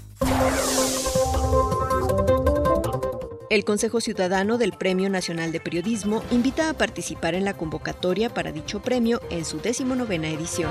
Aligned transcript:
El 3.50 3.64
Consejo 3.64 4.00
Ciudadano 4.00 4.56
del 4.56 4.70
Premio 4.70 5.10
Nacional 5.10 5.50
de 5.50 5.58
Periodismo 5.58 6.22
invita 6.30 6.70
a 6.70 6.74
participar 6.74 7.34
en 7.34 7.44
la 7.44 7.54
convocatoria 7.54 8.32
para 8.32 8.52
dicho 8.52 8.80
premio 8.80 9.20
en 9.30 9.44
su 9.44 9.58
decimonovena 9.58 10.28
edición. 10.28 10.70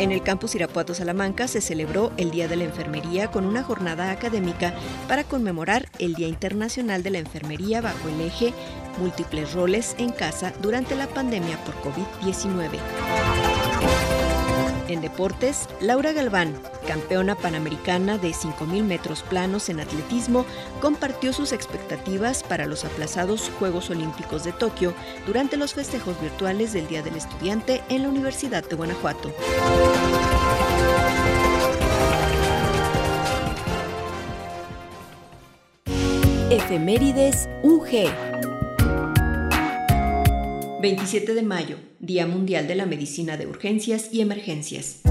En 0.00 0.12
el 0.12 0.22
campus 0.22 0.54
Irapuato 0.54 0.94
Salamanca 0.94 1.46
se 1.46 1.60
celebró 1.60 2.10
el 2.16 2.30
Día 2.30 2.48
de 2.48 2.56
la 2.56 2.64
Enfermería 2.64 3.30
con 3.30 3.44
una 3.44 3.62
jornada 3.62 4.10
académica 4.10 4.72
para 5.06 5.24
conmemorar 5.24 5.90
el 5.98 6.14
Día 6.14 6.26
Internacional 6.26 7.02
de 7.02 7.10
la 7.10 7.18
Enfermería 7.18 7.82
bajo 7.82 8.08
el 8.08 8.22
eje 8.22 8.54
Múltiples 8.98 9.52
roles 9.52 9.94
en 9.98 10.10
casa 10.10 10.54
durante 10.62 10.96
la 10.96 11.06
pandemia 11.06 11.62
por 11.66 11.74
COVID-19. 11.82 13.49
En 14.90 15.00
deportes, 15.00 15.68
Laura 15.80 16.12
Galván, 16.12 16.52
campeona 16.88 17.36
panamericana 17.36 18.18
de 18.18 18.30
5.000 18.30 18.82
metros 18.82 19.22
planos 19.22 19.68
en 19.68 19.78
atletismo, 19.78 20.44
compartió 20.80 21.32
sus 21.32 21.52
expectativas 21.52 22.42
para 22.42 22.66
los 22.66 22.84
aplazados 22.84 23.52
Juegos 23.60 23.88
Olímpicos 23.90 24.42
de 24.42 24.50
Tokio 24.50 24.92
durante 25.28 25.56
los 25.56 25.74
festejos 25.74 26.20
virtuales 26.20 26.72
del 26.72 26.88
Día 26.88 27.02
del 27.02 27.14
Estudiante 27.14 27.82
en 27.88 28.02
la 28.02 28.08
Universidad 28.08 28.68
de 28.68 28.74
Guanajuato. 28.74 29.32
Efemérides 36.50 37.48
UG 37.62 38.10
27 40.80 41.34
de 41.34 41.42
mayo, 41.42 41.76
Día 41.98 42.26
Mundial 42.26 42.66
de 42.66 42.74
la 42.74 42.86
Medicina 42.86 43.36
de 43.36 43.46
Urgencias 43.46 44.08
y 44.14 44.22
Emergencias. 44.22 45.02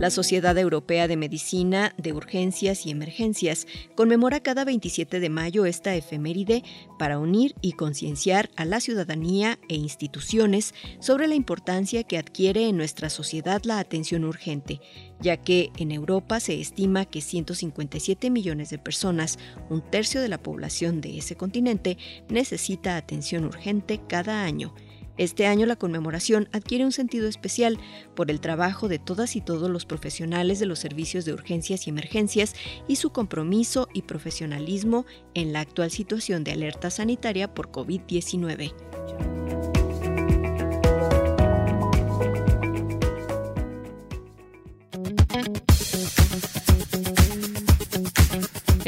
La 0.00 0.08
Sociedad 0.08 0.56
Europea 0.56 1.08
de 1.08 1.18
Medicina 1.18 1.94
de 1.98 2.14
Urgencias 2.14 2.86
y 2.86 2.90
Emergencias 2.90 3.66
conmemora 3.94 4.40
cada 4.40 4.64
27 4.64 5.20
de 5.20 5.28
mayo 5.28 5.66
esta 5.66 5.94
efeméride 5.94 6.64
para 6.98 7.18
unir 7.18 7.54
y 7.60 7.72
concienciar 7.72 8.48
a 8.56 8.64
la 8.64 8.80
ciudadanía 8.80 9.58
e 9.68 9.74
instituciones 9.74 10.72
sobre 11.00 11.28
la 11.28 11.34
importancia 11.34 12.02
que 12.02 12.16
adquiere 12.16 12.66
en 12.66 12.78
nuestra 12.78 13.10
sociedad 13.10 13.60
la 13.64 13.78
atención 13.78 14.24
urgente, 14.24 14.80
ya 15.20 15.36
que 15.36 15.70
en 15.76 15.92
Europa 15.92 16.40
se 16.40 16.58
estima 16.58 17.04
que 17.04 17.20
157 17.20 18.30
millones 18.30 18.70
de 18.70 18.78
personas, 18.78 19.38
un 19.68 19.82
tercio 19.82 20.22
de 20.22 20.28
la 20.28 20.42
población 20.42 21.02
de 21.02 21.18
ese 21.18 21.36
continente, 21.36 21.98
necesita 22.30 22.96
atención 22.96 23.44
urgente 23.44 24.00
cada 24.08 24.44
año. 24.44 24.72
Este 25.20 25.46
año 25.46 25.66
la 25.66 25.76
conmemoración 25.76 26.48
adquiere 26.50 26.86
un 26.86 26.92
sentido 26.92 27.28
especial 27.28 27.78
por 28.16 28.30
el 28.30 28.40
trabajo 28.40 28.88
de 28.88 28.98
todas 28.98 29.36
y 29.36 29.42
todos 29.42 29.68
los 29.68 29.84
profesionales 29.84 30.60
de 30.60 30.64
los 30.64 30.78
servicios 30.78 31.26
de 31.26 31.34
urgencias 31.34 31.86
y 31.86 31.90
emergencias 31.90 32.54
y 32.88 32.96
su 32.96 33.10
compromiso 33.10 33.86
y 33.92 34.00
profesionalismo 34.00 35.04
en 35.34 35.52
la 35.52 35.60
actual 35.60 35.90
situación 35.90 36.42
de 36.42 36.52
alerta 36.52 36.88
sanitaria 36.88 37.52
por 37.52 37.70
COVID-19. 37.70 39.79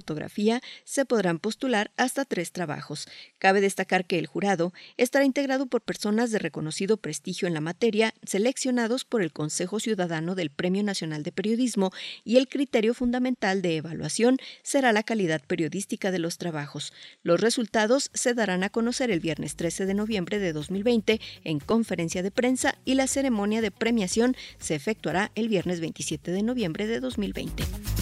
se 0.84 1.04
podrán 1.04 1.38
postular 1.38 1.90
hasta 1.96 2.24
tres 2.24 2.52
trabajos. 2.52 3.08
Cabe 3.38 3.60
destacar 3.60 4.06
que 4.06 4.18
el 4.18 4.26
jurado 4.26 4.72
estará 4.96 5.24
integrado 5.24 5.66
por 5.66 5.82
personas 5.82 6.30
de 6.30 6.38
reconocido 6.38 6.96
prestigio 6.96 7.48
en 7.48 7.54
la 7.54 7.60
materia, 7.60 8.14
seleccionados 8.24 9.04
por 9.04 9.22
el 9.22 9.32
Consejo 9.32 9.80
Ciudadano 9.80 10.34
del 10.34 10.50
Premio 10.50 10.82
Nacional 10.82 11.22
de 11.22 11.32
Periodismo, 11.32 11.92
y 12.24 12.36
el 12.36 12.48
criterio 12.48 12.94
fundamental 12.94 13.62
de 13.62 13.76
evaluación 13.76 14.38
será 14.62 14.92
la 14.92 15.02
calidad 15.02 15.42
periodística 15.46 16.10
de 16.10 16.18
los 16.18 16.38
trabajos. 16.38 16.92
Los 17.22 17.40
resultados 17.40 18.10
se 18.14 18.34
darán 18.34 18.62
a 18.62 18.70
conocer 18.70 19.10
el 19.10 19.20
viernes 19.20 19.56
13 19.56 19.86
de 19.86 19.94
noviembre 19.94 20.38
de 20.38 20.52
2020 20.52 21.20
en 21.44 21.60
conferencia 21.60 22.22
de 22.22 22.30
prensa 22.30 22.76
y 22.84 22.94
la 22.94 23.06
ceremonia 23.06 23.60
de 23.60 23.70
premiación 23.70 24.36
se 24.58 24.74
efectuará 24.74 25.30
el 25.34 25.48
viernes 25.48 25.80
27 25.80 26.30
de 26.30 26.42
noviembre 26.42 26.86
de 26.86 27.00
2020. 27.00 27.93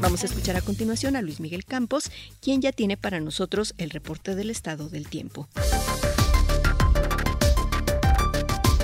Vamos 0.00 0.22
a 0.22 0.26
escuchar 0.26 0.54
a 0.54 0.60
continuación 0.60 1.16
a 1.16 1.22
Luis 1.22 1.40
Miguel 1.40 1.64
Campos, 1.64 2.10
quien 2.40 2.60
ya 2.60 2.70
tiene 2.70 2.96
para 2.96 3.18
nosotros 3.18 3.74
el 3.78 3.90
reporte 3.90 4.36
del 4.36 4.48
estado 4.48 4.88
del 4.88 5.08
tiempo. 5.08 5.48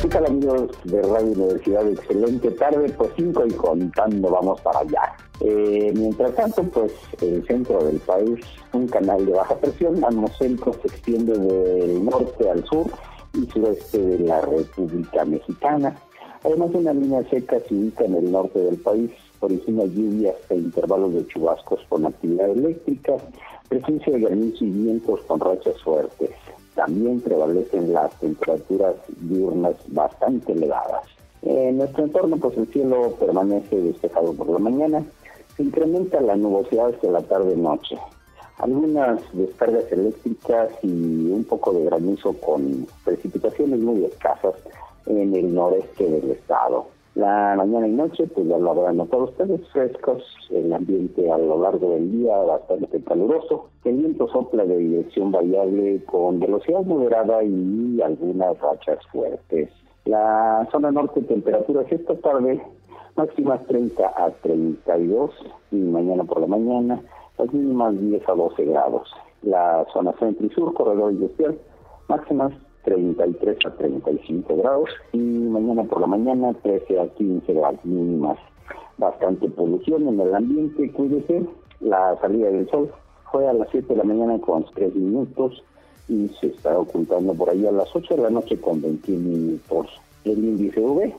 ¿Qué 0.02 0.08
tal 0.08 0.26
amigos 0.26 0.70
de 0.82 1.00
Radio 1.02 1.32
Universidad? 1.32 1.88
Excelente 1.88 2.50
tarde, 2.50 2.92
pues 2.98 3.10
5 3.16 3.46
y 3.46 3.52
contando, 3.52 4.28
vamos 4.28 4.60
para 4.60 4.80
allá. 4.80 5.16
Eh, 5.40 5.92
mientras 5.94 6.34
tanto, 6.34 6.64
pues 6.64 6.92
el 7.22 7.46
centro 7.46 7.84
del 7.84 8.00
país, 8.00 8.40
un 8.72 8.88
canal 8.88 9.24
de 9.24 9.32
baja 9.32 9.56
presión 9.56 10.04
atmosférico 10.04 10.76
se 10.82 10.88
extiende 10.88 11.38
del 11.38 12.04
norte 12.04 12.50
al 12.50 12.64
sur 12.66 12.90
y 13.34 13.46
sureste 13.52 13.98
de 13.98 14.18
la 14.18 14.40
República 14.40 15.24
Mexicana. 15.24 15.96
Además, 16.42 16.70
una 16.74 16.92
línea 16.92 17.22
seca 17.30 17.56
se 17.68 17.74
ubica 17.74 18.04
en 18.04 18.16
el 18.16 18.32
norte 18.32 18.58
del 18.58 18.76
país, 18.76 19.10
origina 19.44 19.84
lluvias 19.84 20.36
e 20.50 20.56
intervalos 20.56 21.14
de 21.14 21.26
chubascos 21.26 21.80
con 21.88 22.06
actividad 22.06 22.50
eléctrica, 22.50 23.14
presencia 23.68 24.12
de 24.12 24.20
granizo 24.20 24.64
y 24.64 24.70
vientos 24.70 25.20
con 25.22 25.40
rachas 25.40 25.80
fuertes. 25.82 26.30
También 26.74 27.20
prevalecen 27.20 27.92
las 27.92 28.18
temperaturas 28.18 28.96
diurnas 29.20 29.76
bastante 29.88 30.52
elevadas. 30.52 31.04
En 31.42 31.78
nuestro 31.78 32.04
entorno, 32.04 32.36
pues 32.38 32.56
el 32.56 32.66
cielo 32.68 33.14
permanece 33.20 33.80
despejado 33.80 34.32
por 34.32 34.48
la 34.48 34.58
mañana, 34.58 35.04
se 35.56 35.62
incrementa 35.62 36.20
la 36.20 36.36
nubosidad 36.36 36.88
hasta 36.88 37.10
la 37.10 37.22
tarde-noche. 37.22 37.96
Algunas 38.58 39.20
descargas 39.32 39.90
eléctricas 39.92 40.70
y 40.82 40.88
un 41.30 41.44
poco 41.44 41.72
de 41.72 41.84
granizo 41.84 42.32
con 42.40 42.86
precipitaciones 43.04 43.80
muy 43.80 44.04
escasas 44.04 44.54
en 45.06 45.34
el 45.34 45.54
noreste 45.54 46.08
del 46.08 46.30
estado. 46.30 46.86
La 47.14 47.54
mañana 47.56 47.86
y 47.86 47.92
noche, 47.92 48.26
pues 48.26 48.48
ya 48.48 48.58
lo 48.58 48.70
habrán 48.70 48.96
notado 48.96 49.24
ustedes, 49.24 49.60
frescos, 49.68 50.22
el 50.50 50.72
ambiente 50.72 51.30
a 51.30 51.38
lo 51.38 51.62
largo 51.62 51.90
del 51.90 52.10
día 52.10 52.36
bastante 52.38 53.00
caluroso. 53.04 53.68
El 53.84 53.98
viento 53.98 54.26
sopla 54.28 54.64
de 54.64 54.76
dirección 54.76 55.30
variable 55.30 56.02
con 56.06 56.40
velocidad 56.40 56.82
moderada 56.82 57.44
y 57.44 58.00
algunas 58.02 58.58
rachas 58.60 58.98
fuertes. 59.12 59.70
La 60.06 60.66
zona 60.72 60.90
norte, 60.90 61.22
temperaturas 61.22 61.86
esta 61.90 62.16
tarde 62.16 62.60
máximas 63.16 63.64
30 63.66 64.06
a 64.06 64.30
32 64.42 65.30
y 65.70 65.76
mañana 65.76 66.24
por 66.24 66.40
la 66.40 66.46
mañana 66.46 67.00
las 67.38 67.52
mínimas 67.52 67.98
10 67.98 68.28
a 68.28 68.32
12 68.32 68.64
grados. 68.64 69.08
La 69.42 69.86
zona 69.92 70.12
centro 70.18 70.46
y 70.46 70.50
sur, 70.50 70.72
corredor 70.74 71.12
industrial, 71.12 71.58
máximas 72.08 72.52
33 72.84 73.58
a 73.66 73.70
35 73.70 74.56
grados 74.56 74.90
y 75.12 75.18
mañana 75.18 75.84
por 75.84 76.00
la 76.00 76.06
mañana 76.06 76.54
13 76.62 77.00
a 77.00 77.08
15 77.08 77.52
grados 77.52 77.84
mínimas. 77.84 78.38
Bastante 78.98 79.48
polución 79.48 80.08
en 80.08 80.20
el 80.20 80.34
ambiente, 80.34 80.90
cuídese. 80.92 81.44
La 81.80 82.16
salida 82.20 82.50
del 82.50 82.68
sol 82.70 82.92
fue 83.32 83.48
a 83.48 83.52
las 83.52 83.68
7 83.70 83.88
de 83.88 83.96
la 83.96 84.04
mañana 84.04 84.38
con 84.40 84.64
3 84.74 84.94
minutos 84.94 85.62
y 86.08 86.28
se 86.40 86.48
está 86.48 86.78
ocultando 86.78 87.34
por 87.34 87.50
ahí 87.50 87.66
a 87.66 87.72
las 87.72 87.94
8 87.94 88.16
de 88.16 88.22
la 88.22 88.30
noche 88.30 88.60
con 88.60 88.80
21 88.80 89.18
minutos. 89.20 89.88
El 90.24 90.38
índice 90.38 90.80
UV, 90.80 91.12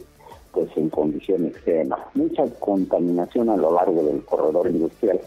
pues 0.51 0.69
en 0.77 0.89
condición 0.89 1.45
extrema. 1.45 1.97
Mucha 2.13 2.45
contaminación 2.59 3.49
a 3.49 3.57
lo 3.57 3.73
largo 3.73 4.03
del 4.03 4.23
corredor 4.23 4.67
industrial. 4.67 5.19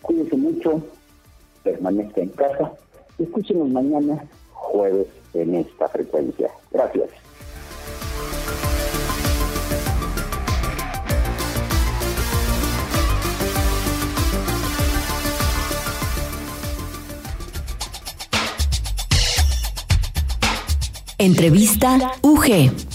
Cuídese 0.00 0.36
mucho, 0.36 0.80
permanezca 1.62 2.20
en 2.20 2.30
casa. 2.30 2.72
Escúchenos 3.18 3.68
mañana 3.68 4.24
jueves 4.62 5.06
en 5.34 5.54
esta 5.54 5.88
frecuencia. 5.88 6.50
Gracias. 6.70 7.10
Entrevista 21.18 21.98
UG. 22.22 22.91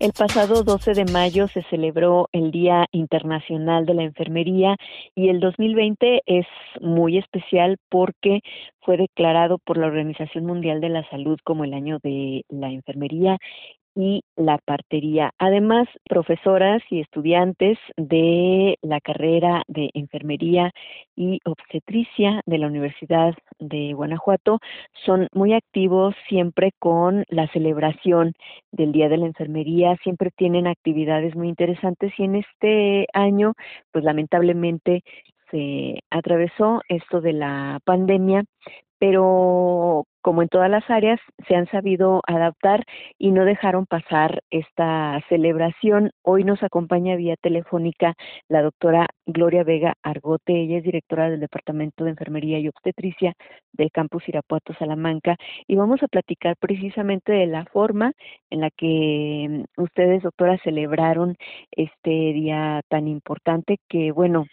El 0.00 0.12
pasado 0.14 0.64
12 0.64 0.94
de 0.94 1.04
mayo 1.04 1.46
se 1.46 1.62
celebró 1.64 2.30
el 2.32 2.50
Día 2.50 2.86
Internacional 2.90 3.84
de 3.84 3.92
la 3.92 4.02
Enfermería 4.02 4.76
y 5.14 5.28
el 5.28 5.40
2020 5.40 6.22
es 6.24 6.46
muy 6.80 7.18
especial 7.18 7.76
porque 7.90 8.40
fue 8.80 8.96
declarado 8.96 9.58
por 9.58 9.76
la 9.76 9.88
Organización 9.88 10.46
Mundial 10.46 10.80
de 10.80 10.88
la 10.88 11.06
Salud 11.10 11.38
como 11.44 11.64
el 11.64 11.74
año 11.74 11.98
de 12.02 12.46
la 12.48 12.70
enfermería 12.70 13.36
y 13.94 14.22
la 14.36 14.58
partería. 14.58 15.32
Además, 15.38 15.88
profesoras 16.08 16.82
y 16.90 17.00
estudiantes 17.00 17.78
de 17.96 18.78
la 18.82 19.00
carrera 19.00 19.62
de 19.68 19.90
enfermería 19.94 20.70
y 21.16 21.40
obstetricia 21.44 22.40
de 22.46 22.58
la 22.58 22.66
Universidad 22.66 23.34
de 23.58 23.92
Guanajuato 23.92 24.60
son 25.04 25.28
muy 25.32 25.52
activos 25.54 26.14
siempre 26.28 26.72
con 26.78 27.24
la 27.28 27.48
celebración 27.48 28.34
del 28.72 28.92
Día 28.92 29.08
de 29.08 29.18
la 29.18 29.26
Enfermería, 29.26 29.96
siempre 30.02 30.30
tienen 30.30 30.66
actividades 30.66 31.34
muy 31.34 31.48
interesantes 31.48 32.12
y 32.18 32.24
en 32.24 32.36
este 32.36 33.06
año, 33.12 33.54
pues 33.92 34.04
lamentablemente 34.04 35.02
se 35.50 36.00
atravesó 36.10 36.80
esto 36.88 37.20
de 37.20 37.32
la 37.32 37.80
pandemia, 37.84 38.44
pero 39.00 40.04
como 40.20 40.42
en 40.42 40.48
todas 40.48 40.70
las 40.70 40.88
áreas, 40.90 41.18
se 41.48 41.56
han 41.56 41.66
sabido 41.70 42.20
adaptar 42.26 42.84
y 43.18 43.30
no 43.30 43.46
dejaron 43.46 43.86
pasar 43.86 44.42
esta 44.50 45.18
celebración. 45.30 46.10
Hoy 46.22 46.44
nos 46.44 46.62
acompaña 46.62 47.16
vía 47.16 47.36
telefónica 47.40 48.14
la 48.48 48.60
doctora 48.60 49.06
Gloria 49.24 49.64
Vega 49.64 49.94
Argote, 50.02 50.60
ella 50.60 50.76
es 50.76 50.84
directora 50.84 51.30
del 51.30 51.40
Departamento 51.40 52.04
de 52.04 52.10
Enfermería 52.10 52.58
y 52.58 52.68
Obstetricia 52.68 53.34
del 53.72 53.90
Campus 53.90 54.28
Irapuato 54.28 54.74
Salamanca 54.74 55.36
y 55.66 55.76
vamos 55.76 56.02
a 56.02 56.08
platicar 56.08 56.56
precisamente 56.58 57.32
de 57.32 57.46
la 57.46 57.64
forma 57.64 58.12
en 58.50 58.60
la 58.60 58.70
que 58.70 59.64
mm, 59.76 59.82
ustedes, 59.82 60.22
doctora, 60.22 60.58
celebraron 60.62 61.36
este 61.70 62.10
día 62.10 62.82
tan 62.88 63.08
importante 63.08 63.78
que, 63.88 64.12
bueno, 64.12 64.44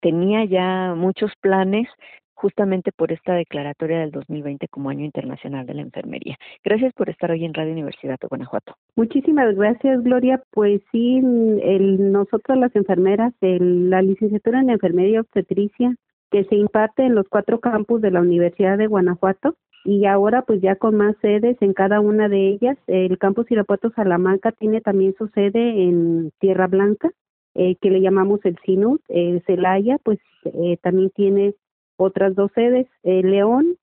tenía 0.00 0.44
ya 0.44 0.94
muchos 0.94 1.32
planes, 1.40 1.88
justamente 2.36 2.92
por 2.92 3.10
esta 3.12 3.34
declaratoria 3.34 3.98
del 3.98 4.12
2020 4.12 4.68
como 4.68 4.90
Año 4.90 5.04
Internacional 5.04 5.66
de 5.66 5.74
la 5.74 5.82
Enfermería. 5.82 6.36
Gracias 6.62 6.92
por 6.94 7.10
estar 7.10 7.30
hoy 7.30 7.44
en 7.44 7.54
Radio 7.54 7.72
Universidad 7.72 8.18
de 8.20 8.28
Guanajuato. 8.28 8.76
Muchísimas 8.94 9.56
gracias, 9.56 10.02
Gloria. 10.04 10.42
Pues 10.52 10.80
sí, 10.92 11.16
el, 11.18 12.12
nosotros 12.12 12.58
las 12.58 12.74
enfermeras, 12.76 13.32
la 13.40 14.02
licenciatura 14.02 14.60
en 14.60 14.70
Enfermería 14.70 15.22
Obstetricia, 15.22 15.96
que 16.30 16.44
se 16.44 16.56
imparte 16.56 17.04
en 17.04 17.14
los 17.14 17.26
cuatro 17.28 17.60
campus 17.60 18.00
de 18.02 18.10
la 18.10 18.20
Universidad 18.20 18.78
de 18.78 18.86
Guanajuato, 18.86 19.56
y 19.86 20.04
ahora 20.06 20.42
pues 20.42 20.60
ya 20.60 20.74
con 20.74 20.96
más 20.96 21.14
sedes 21.22 21.56
en 21.60 21.72
cada 21.72 22.00
una 22.00 22.28
de 22.28 22.48
ellas. 22.48 22.76
El 22.88 23.18
campus 23.18 23.50
Irapuato 23.50 23.90
Salamanca 23.90 24.52
tiene 24.52 24.80
también 24.80 25.14
su 25.16 25.28
sede 25.28 25.84
en 25.84 26.32
Tierra 26.40 26.66
Blanca, 26.66 27.10
eh, 27.54 27.76
que 27.80 27.90
le 27.90 28.00
llamamos 28.00 28.40
el 28.44 28.58
CINUS. 28.66 29.00
Eh, 29.08 29.40
Celaya 29.46 29.98
pues 30.02 30.18
eh, 30.44 30.76
también 30.82 31.10
tiene 31.10 31.54
otras 31.96 32.34
dos 32.34 32.50
sedes, 32.54 32.86
eh, 33.02 33.22
León 33.22 33.76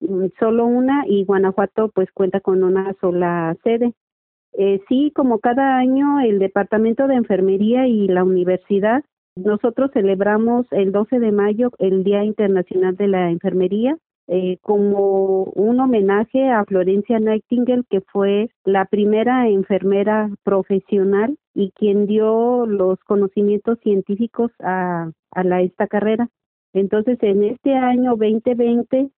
mm, 0.00 0.26
solo 0.38 0.66
una 0.66 1.04
y 1.06 1.24
Guanajuato 1.24 1.88
pues 1.88 2.10
cuenta 2.12 2.40
con 2.40 2.62
una 2.62 2.94
sola 3.00 3.56
sede. 3.64 3.92
Eh, 4.56 4.80
sí, 4.88 5.12
como 5.14 5.40
cada 5.40 5.76
año 5.76 6.20
el 6.20 6.38
Departamento 6.38 7.08
de 7.08 7.16
Enfermería 7.16 7.88
y 7.88 8.06
la 8.06 8.22
universidad, 8.24 9.04
nosotros 9.36 9.90
celebramos 9.92 10.66
el 10.70 10.92
12 10.92 11.18
de 11.18 11.32
mayo 11.32 11.70
el 11.78 12.04
Día 12.04 12.22
Internacional 12.24 12.96
de 12.96 13.08
la 13.08 13.30
Enfermería 13.30 13.98
eh, 14.26 14.56
como 14.62 15.44
un 15.44 15.80
homenaje 15.80 16.48
a 16.48 16.64
Florencia 16.64 17.20
Nightingale, 17.20 17.84
que 17.90 18.00
fue 18.00 18.48
la 18.64 18.86
primera 18.86 19.48
enfermera 19.48 20.30
profesional 20.44 21.36
y 21.52 21.72
quien 21.72 22.06
dio 22.06 22.64
los 22.64 22.98
conocimientos 23.00 23.78
científicos 23.80 24.50
a, 24.60 25.10
a 25.32 25.60
esta 25.60 25.88
carrera. 25.88 26.28
Entonces, 26.74 27.18
en 27.22 27.44
este 27.44 27.74
año 27.74 28.16
2020, 28.16 29.08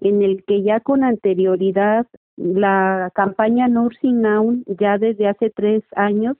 en 0.00 0.22
el 0.22 0.42
que 0.44 0.62
ya 0.62 0.80
con 0.80 1.04
anterioridad 1.04 2.06
la 2.36 3.12
campaña 3.14 3.68
Nursing 3.68 4.22
Now, 4.22 4.62
ya 4.66 4.98
desde 4.98 5.28
hace 5.28 5.50
tres 5.50 5.84
años, 5.94 6.36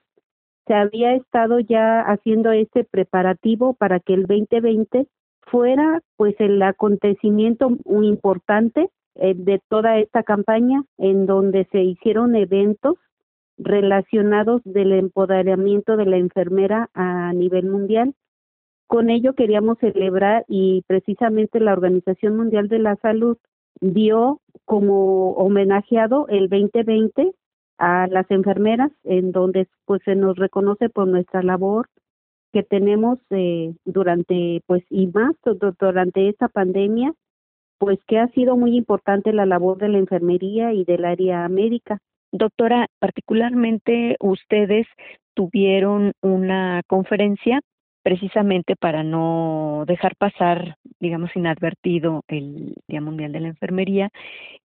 se 0.66 0.74
había 0.74 1.14
estado 1.14 1.60
ya 1.60 2.00
haciendo 2.00 2.50
este 2.50 2.84
preparativo 2.84 3.74
para 3.74 4.00
que 4.00 4.14
el 4.14 4.22
2020 4.22 5.06
fuera 5.42 6.00
pues 6.16 6.34
el 6.38 6.60
acontecimiento 6.62 7.76
muy 7.84 8.08
importante 8.08 8.88
eh, 9.16 9.34
de 9.36 9.60
toda 9.68 9.98
esta 9.98 10.22
campaña 10.22 10.82
en 10.96 11.26
donde 11.26 11.66
se 11.70 11.82
hicieron 11.82 12.34
eventos 12.34 12.96
relacionados 13.58 14.62
del 14.64 14.92
empoderamiento 14.92 15.98
de 15.98 16.06
la 16.06 16.16
enfermera 16.16 16.88
a 16.94 17.34
nivel 17.34 17.66
mundial 17.66 18.14
con 18.94 19.10
ello 19.10 19.32
queríamos 19.32 19.76
celebrar 19.78 20.44
y 20.46 20.84
precisamente 20.86 21.58
la 21.58 21.72
Organización 21.72 22.36
Mundial 22.36 22.68
de 22.68 22.78
la 22.78 22.94
Salud 23.02 23.36
dio 23.80 24.40
como 24.66 25.32
homenajeado 25.32 26.28
el 26.28 26.48
2020 26.48 27.32
a 27.78 28.06
las 28.06 28.30
enfermeras, 28.30 28.92
en 29.02 29.32
donde 29.32 29.66
pues 29.84 30.00
se 30.04 30.14
nos 30.14 30.36
reconoce 30.36 30.90
por 30.90 31.08
nuestra 31.08 31.42
labor 31.42 31.88
que 32.52 32.62
tenemos 32.62 33.18
eh, 33.30 33.74
durante, 33.84 34.62
pues, 34.68 34.84
y 34.90 35.08
más 35.08 35.34
durante 35.80 36.28
esta 36.28 36.46
pandemia, 36.46 37.14
pues 37.78 37.98
que 38.06 38.20
ha 38.20 38.28
sido 38.28 38.56
muy 38.56 38.76
importante 38.76 39.32
la 39.32 39.44
labor 39.44 39.78
de 39.78 39.88
la 39.88 39.98
enfermería 39.98 40.72
y 40.72 40.84
del 40.84 41.04
área 41.04 41.48
médica. 41.48 41.98
Doctora, 42.30 42.86
particularmente 43.00 44.14
ustedes 44.20 44.86
tuvieron 45.34 46.12
una 46.22 46.82
conferencia 46.86 47.60
precisamente 48.04 48.76
para 48.76 49.02
no 49.02 49.84
dejar 49.88 50.14
pasar, 50.16 50.76
digamos, 51.00 51.34
inadvertido 51.34 52.22
el 52.28 52.74
Día 52.86 53.00
Mundial 53.00 53.32
de 53.32 53.40
la 53.40 53.48
Enfermería 53.48 54.10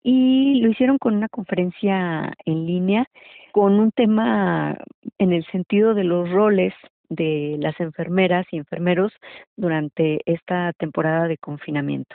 y 0.02 0.60
lo 0.60 0.70
hicieron 0.70 0.98
con 0.98 1.14
una 1.14 1.28
conferencia 1.28 2.34
en 2.44 2.66
línea 2.66 3.06
con 3.52 3.78
un 3.78 3.92
tema 3.92 4.76
en 5.18 5.32
el 5.32 5.46
sentido 5.46 5.94
de 5.94 6.04
los 6.04 6.28
roles 6.30 6.74
de 7.08 7.56
las 7.60 7.78
enfermeras 7.80 8.46
y 8.50 8.56
enfermeros 8.58 9.12
durante 9.56 10.20
esta 10.26 10.72
temporada 10.74 11.28
de 11.28 11.38
confinamiento. 11.38 12.14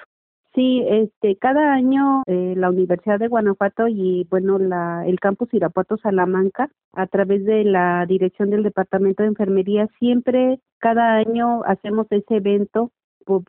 Sí, 0.55 0.83
este, 0.88 1.36
cada 1.38 1.74
año 1.74 2.22
eh, 2.27 2.53
la 2.55 2.69
Universidad 2.69 3.17
de 3.19 3.27
Guanajuato 3.27 3.88
y 3.88 4.27
bueno 4.29 4.60
la, 4.60 5.03
el 5.07 5.19
campus 5.19 5.51
Irapuato 5.51 5.98
Salamanca 5.98 6.69
a 6.93 7.07
través 7.07 7.43
de 7.43 7.63
la 7.63 8.05
dirección 8.05 8.51
del 8.51 8.62
Departamento 8.62 9.24
de 9.24 9.29
Enfermería 9.29 9.88
siempre 9.98 10.60
cada 10.77 11.15
año 11.15 11.63
hacemos 11.63 12.05
ese 12.12 12.36
evento 12.36 12.91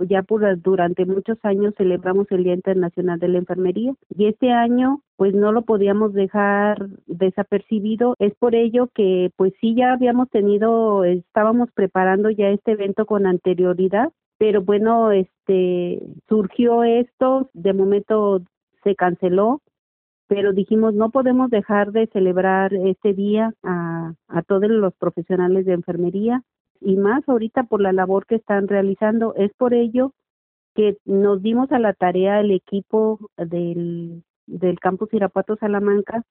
ya 0.09 0.23
por, 0.23 0.61
durante 0.61 1.05
muchos 1.05 1.39
años 1.43 1.75
celebramos 1.77 2.27
el 2.31 2.45
Día 2.45 2.55
Internacional 2.55 3.19
de 3.19 3.29
la 3.29 3.39
Enfermería 3.39 3.95
y 4.17 4.27
este 4.27 4.53
año 4.53 5.01
pues 5.17 5.35
no 5.35 5.53
lo 5.53 5.63
podíamos 5.63 6.13
dejar 6.13 6.89
desapercibido. 7.07 8.15
Es 8.19 8.35
por 8.37 8.55
ello 8.55 8.89
que 8.95 9.31
pues 9.37 9.53
sí 9.61 9.75
ya 9.75 9.93
habíamos 9.93 10.31
tenido, 10.31 11.05
estábamos 11.05 11.71
preparando 11.73 12.31
ya 12.31 12.49
este 12.49 12.73
evento 12.73 13.07
con 13.07 13.27
anterioridad 13.27 14.11
pero 14.39 14.63
bueno, 14.63 15.13
este 15.13 16.03
surgió 16.29 16.85
esto, 16.85 17.51
de 17.53 17.73
momento 17.73 18.43
se 18.83 18.95
canceló, 18.95 19.63
pero 20.27 20.53
dijimos 20.53 20.95
no 20.95 21.11
podemos 21.11 21.51
dejar 21.51 21.93
de 21.93 22.07
celebrar 22.09 22.75
este 22.75 23.15
día 23.15 23.53
a, 23.63 24.15
a 24.29 24.43
todos 24.43 24.69
los 24.71 24.95
profesionales 24.95 25.67
de 25.67 25.75
enfermería 25.75 26.43
y 26.81 26.97
más 26.97 27.27
ahorita 27.29 27.65
por 27.65 27.81
la 27.81 27.93
labor 27.93 28.27
que 28.27 28.37
están 28.37 28.69
realizando. 28.69 29.35
Es 29.37 29.53
por 29.55 29.75
ello 29.75 30.13
que 30.75 30.99
nos 31.05 31.43
dimos 31.43 31.71
a 31.73 31.79
la 31.79 31.93
tarea 31.93 32.41
el 32.41 32.51
equipo 32.51 33.19
del, 33.37 34.25
del 34.47 34.79
campus 34.81 35.13
Irapuato 35.13 35.57
Salamanca 35.57 36.25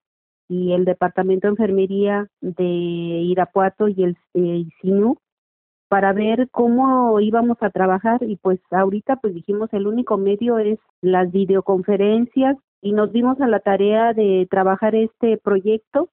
y 0.50 0.74
el 0.74 0.86
departamento 0.86 1.48
de 1.48 1.52
enfermería 1.52 2.28
de 2.42 2.64
Irapuato 2.64 3.88
y 3.88 4.04
el, 4.04 4.18
el 4.34 4.70
SINU 4.82 5.18
para 5.94 6.12
ver 6.12 6.50
cómo 6.50 7.20
íbamos 7.20 7.60
a 7.62 7.70
trabajar 7.70 8.24
y 8.24 8.38
pues 8.38 8.60
ahorita 8.72 9.18
pues 9.18 9.36
dijimos 9.36 9.72
el 9.74 9.86
único 9.86 10.18
medio 10.18 10.58
es 10.58 10.80
las 11.02 11.32
videoconferencias 11.32 12.58
y 12.82 12.94
nos 12.94 13.12
dimos 13.12 13.40
a 13.42 13.48
la 13.48 13.60
tarea 13.60 14.12
de 14.14 14.48
trabajar 14.50 14.96
este 14.96 15.38
proyecto. 15.38 16.10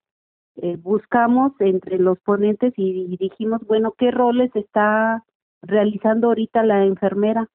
Eh, 0.56 0.76
buscamos 0.76 1.52
entre 1.60 1.98
los 1.98 2.18
ponentes 2.20 2.74
y, 2.76 3.16
dijimos, 3.16 3.62
bueno, 3.66 3.94
¿qué 3.96 4.10
roles 4.10 4.54
está 4.54 5.24
realizando 5.62 6.26
ahorita 6.26 6.62
la 6.62 6.84
enfermera? 6.84 7.48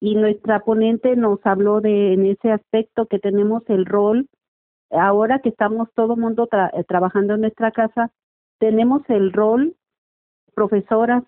Y 0.00 0.14
nuestra 0.14 0.60
ponente 0.60 1.16
nos 1.16 1.38
habló 1.44 1.82
de 1.82 2.14
en 2.14 2.24
ese 2.24 2.50
aspecto 2.50 3.04
que 3.04 3.18
tenemos 3.18 3.62
el 3.68 3.84
rol, 3.84 4.26
ahora 4.90 5.40
que 5.40 5.50
estamos 5.50 5.90
todo 5.94 6.16
mundo 6.16 6.48
trabajando 6.86 7.34
en 7.34 7.42
nuestra 7.42 7.72
casa, 7.72 8.10
tenemos 8.58 9.02
el 9.08 9.34
rol 9.34 9.76
profesoras 10.54 11.24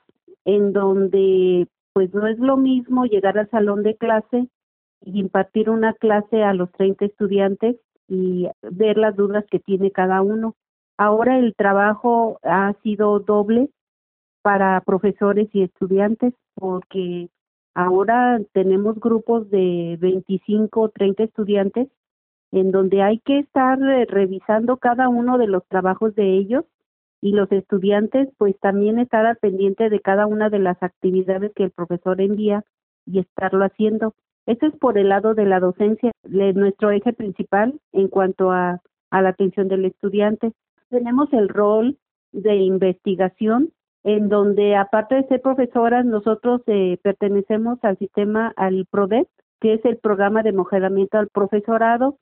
en 0.57 0.73
donde 0.73 1.69
pues 1.93 2.13
no 2.13 2.27
es 2.27 2.39
lo 2.39 2.57
mismo 2.57 3.05
llegar 3.05 3.39
al 3.39 3.49
salón 3.51 3.83
de 3.83 3.97
clase 3.97 4.49
y 5.03 5.21
impartir 5.21 5.71
una 5.71 5.95
clase 5.95 6.43
a 6.43 6.55
los 6.55 6.71
30 6.73 7.05
estudiantes 7.05 7.77
y 8.09 8.49
ver 8.63 8.99
las 8.99 9.15
dudas 9.17 9.45
que 9.51 9.61
tiene 9.61 9.91
cada 9.93 10.23
uno. 10.23 10.57
Ahora 10.99 11.39
el 11.39 11.55
trabajo 11.55 12.39
ha 12.43 12.75
sido 12.83 13.21
doble 13.21 13.71
para 14.43 14.81
profesores 14.81 15.49
y 15.53 15.63
estudiantes 15.63 16.35
porque 16.55 17.29
ahora 17.75 18.41
tenemos 18.53 18.99
grupos 18.99 19.49
de 19.51 19.97
25 20.01 20.81
o 20.81 20.89
30 20.89 21.25
estudiantes 21.25 21.89
en 22.53 22.73
donde 22.73 23.03
hay 23.03 23.21
que 23.21 23.39
estar 23.39 23.79
revisando 23.79 24.79
cada 24.79 25.09
uno 25.09 25.39
de 25.39 25.47
los 25.47 25.65
trabajos 25.69 26.15
de 26.17 26.37
ellos 26.37 26.65
y 27.21 27.33
los 27.33 27.51
estudiantes 27.53 28.29
pues 28.39 28.59
también 28.61 28.99
estar 28.99 29.27
al 29.27 29.37
pendiente 29.37 29.91
de 29.91 30.01
cada 30.01 30.27
una 30.27 30.49
de 30.51 30.59
las 30.59 30.83
actividades 30.83 31.53
que 31.55 31.65
el 31.65 31.71
profesor 31.71 32.21
envía 32.21 32.65
y 33.07 33.19
estarlo 33.19 33.65
haciendo. 33.65 34.15
Eso 34.47 34.67
es 34.67 34.77
por 34.77 34.99
el 34.99 35.11
lado 35.11 35.35
de 35.35 35.45
la 35.45 35.61
docencia, 35.61 36.13
nuestro 36.25 36.91
eje 36.91 37.13
principal 37.13 37.79
en 37.93 38.09
cuanto 38.09 38.51
a, 38.51 38.81
a 39.11 39.23
la 39.23 39.29
atención 39.31 39.69
del 39.69 39.85
estudiante. 39.85 40.53
Tenemos 40.89 41.33
el 41.33 41.49
rol 41.49 41.99
de 42.33 42.57
investigación 42.57 43.73
en 44.03 44.29
donde 44.29 44.77
aparte 44.77 45.17
de 45.17 45.29
ser 45.29 45.43
profesoras 45.43 46.07
nosotros 46.07 46.63
eh, 46.67 46.99
pertenecemos 47.03 47.79
al 47.83 47.99
sistema 47.99 48.53
al 48.57 48.87
PRODEP, 48.91 49.29
que 49.61 49.75
es 49.75 49.85
el 49.85 49.99
programa 49.99 50.43
de 50.43 50.53
mejoramiento 50.53 51.19
al 51.19 51.29
profesorado 51.29 52.17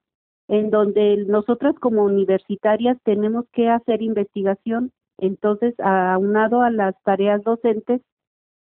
en 0.49 0.71
donde 0.71 1.25
nosotras 1.27 1.75
como 1.79 2.05
universitarias 2.05 2.99
tenemos 3.05 3.45
que 3.53 3.69
hacer 3.69 4.03
investigación. 4.03 4.93
Entonces, 5.19 5.75
aunado 5.79 6.63
a 6.63 6.71
las 6.71 6.95
tareas 7.03 7.43
docentes, 7.45 8.01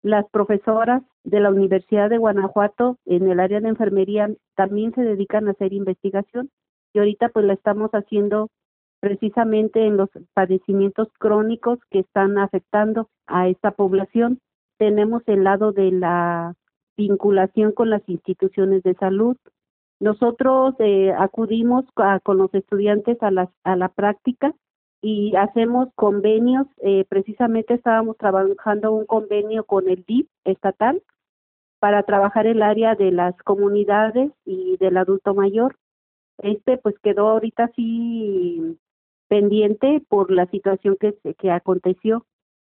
las 0.02 0.28
profesoras 0.30 1.02
de 1.24 1.40
la 1.40 1.50
Universidad 1.50 2.10
de 2.10 2.18
Guanajuato 2.18 2.98
en 3.06 3.28
el 3.28 3.40
área 3.40 3.60
de 3.60 3.68
enfermería 3.68 4.30
también 4.54 4.94
se 4.94 5.02
dedican 5.02 5.48
a 5.48 5.52
hacer 5.52 5.72
investigación 5.72 6.50
y 6.92 6.98
ahorita 6.98 7.30
pues 7.30 7.46
la 7.46 7.54
estamos 7.54 7.90
haciendo 7.92 8.50
precisamente 9.00 9.86
en 9.86 9.96
los 9.96 10.10
padecimientos 10.32 11.08
crónicos 11.18 11.78
que 11.90 12.00
están 12.00 12.38
afectando 12.38 13.08
a 13.26 13.48
esta 13.48 13.72
población. 13.72 14.40
Tenemos 14.78 15.22
el 15.26 15.44
lado 15.44 15.72
de 15.72 15.90
la 15.90 16.54
vinculación 16.96 17.72
con 17.72 17.90
las 17.90 18.02
instituciones 18.06 18.82
de 18.82 18.94
salud, 18.94 19.36
nosotros 20.04 20.74
eh, 20.80 21.14
acudimos 21.18 21.86
con 22.24 22.36
los 22.36 22.52
estudiantes 22.52 23.16
a 23.22 23.30
la, 23.30 23.50
a 23.62 23.74
la 23.74 23.88
práctica 23.88 24.54
y 25.00 25.34
hacemos 25.34 25.88
convenios. 25.94 26.66
Eh, 26.82 27.06
precisamente 27.08 27.72
estábamos 27.72 28.18
trabajando 28.18 28.92
un 28.92 29.06
convenio 29.06 29.64
con 29.64 29.88
el 29.88 30.04
DIP 30.06 30.28
estatal 30.44 31.02
para 31.78 32.02
trabajar 32.02 32.46
el 32.46 32.60
área 32.60 32.94
de 32.96 33.12
las 33.12 33.34
comunidades 33.44 34.30
y 34.44 34.76
del 34.76 34.98
adulto 34.98 35.32
mayor. 35.32 35.78
Este 36.36 36.76
pues 36.76 36.96
quedó 37.02 37.30
ahorita 37.30 37.64
así 37.64 38.78
pendiente 39.28 40.02
por 40.06 40.30
la 40.30 40.44
situación 40.50 40.98
que, 41.00 41.14
que 41.38 41.50
aconteció. 41.50 42.26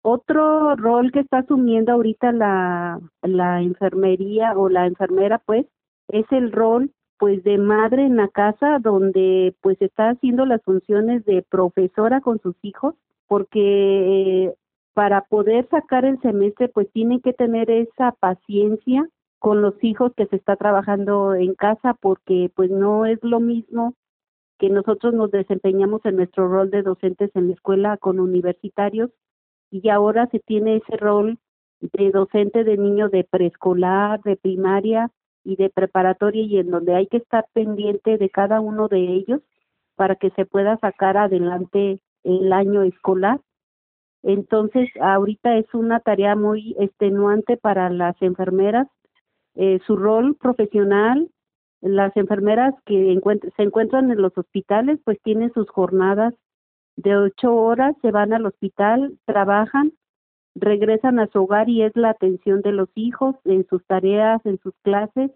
Otro 0.02 0.76
rol 0.76 1.11
que 1.11 1.21
está 1.21 1.38
asumiendo 1.38 1.93
ahorita 1.93 2.33
la, 2.33 3.00
la 3.23 3.62
enfermería 3.62 4.52
o 4.59 4.69
la 4.69 4.87
enfermera 4.87 5.38
pues 5.38 5.64
es 6.09 6.26
el 6.31 6.52
rol 6.52 6.90
pues 7.18 7.42
de 7.44 7.59
madre 7.59 8.04
en 8.04 8.16
la 8.16 8.28
casa 8.28 8.78
donde 8.80 9.54
pues 9.61 9.80
está 9.80 10.11
haciendo 10.11 10.47
las 10.47 10.62
funciones 10.62 11.25
de 11.25 11.42
profesora 11.42 12.21
con 12.21 12.40
sus 12.40 12.56
hijos 12.62 12.94
porque 13.26 14.47
eh, 14.47 14.54
para 14.94 15.23
poder 15.23 15.68
sacar 15.68 16.04
el 16.04 16.21
semestre 16.21 16.68
pues 16.68 16.90
tiene 16.92 17.21
que 17.21 17.33
tener 17.33 17.71
esa 17.71 18.12
paciencia 18.12 19.09
con 19.38 19.61
los 19.62 19.75
hijos 19.83 20.12
que 20.16 20.26
se 20.26 20.37
está 20.37 20.56
trabajando 20.56 21.35
en 21.35 21.54
casa 21.54 21.94
porque 22.00 22.50
pues 22.54 22.71
no 22.71 23.06
es 23.06 23.18
lo 23.23 23.40
mismo 23.40 23.94
que 24.59 24.71
nosotros 24.71 25.14
nos 25.14 25.30
desempeñamos 25.30 26.04
en 26.04 26.16
nuestro 26.16 26.49
rol 26.49 26.71
de 26.71 26.83
docentes 26.83 27.30
en 27.35 27.49
la 27.49 27.54
escuela 27.54 27.97
con 27.97 28.21
universitarios 28.21 29.11
y 29.71 29.88
ahora 29.88 30.28
se 30.30 30.38
tiene 30.40 30.76
ese 30.76 30.97
rol 30.97 31.38
de 31.80 32.11
docente 32.11 32.64
de 32.64 32.76
niño 32.76 33.09
de 33.09 33.25
preescolar, 33.25 34.23
de 34.23 34.37
primaria 34.37 35.11
y 35.45 35.57
de 35.57 35.71
preparatoria 35.71 36.43
y 36.43 36.59
en 36.59 36.71
donde 36.71 36.95
hay 36.95 37.07
que 37.07 37.19
estar 37.19 37.47
pendiente 37.53 38.19
de 38.19 38.31
cada 38.31 38.61
uno 38.61 38.89
de 38.89 39.01
ellos 39.01 39.41
para 39.97 40.17
que 40.17 40.31
se 40.31 40.47
pueda 40.47 40.79
sacar 40.79 41.17
adelante 41.17 42.01
el 42.25 42.53
año 42.53 42.83
escolar. 42.83 43.41
Entonces, 44.23 44.89
ahorita 45.01 45.57
es 45.59 45.67
una 45.75 46.01
tarea 46.01 46.35
muy 46.35 46.75
extenuante 46.79 47.57
para 47.57 47.91
las 47.91 48.21
enfermeras. 48.23 48.89
Eh, 49.55 49.81
su 49.87 49.97
rol 49.97 50.35
profesional, 50.37 51.31
las 51.81 52.17
enfermeras 52.17 52.75
que 52.87 53.21
se 53.57 53.63
encuentran 53.63 54.11
en 54.11 54.23
los 54.23 54.37
hospitales, 54.37 54.99
pues 55.05 55.21
tienen 55.23 55.53
sus 55.53 55.69
jornadas 55.69 56.35
de 56.97 57.17
ocho 57.17 57.55
horas, 57.55 57.95
se 58.01 58.11
van 58.11 58.33
al 58.33 58.47
hospital, 58.47 59.19
trabajan, 59.27 59.93
regresan 60.55 61.19
a 61.19 61.27
su 61.29 61.43
hogar 61.43 61.69
y 61.69 61.83
es 61.83 61.95
la 61.97 62.11
atención 62.11 62.63
de 62.63 62.73
los 62.73 62.89
hijos 62.95 63.37
en 63.45 63.67
sus 63.69 63.85
tareas, 63.87 64.45
en 64.45 64.59
sus 64.59 64.75
clases 64.83 65.31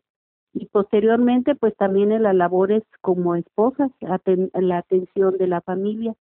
y 0.54 0.66
posteriormente 0.66 1.54
pues 1.54 1.76
también 1.76 2.12
en 2.12 2.22
las 2.22 2.34
labores 2.34 2.82
como 3.00 3.34
esposas, 3.34 3.90
la 4.00 4.78
atención 4.78 5.36
de 5.36 5.46
la 5.46 5.60
familia. 5.60 6.14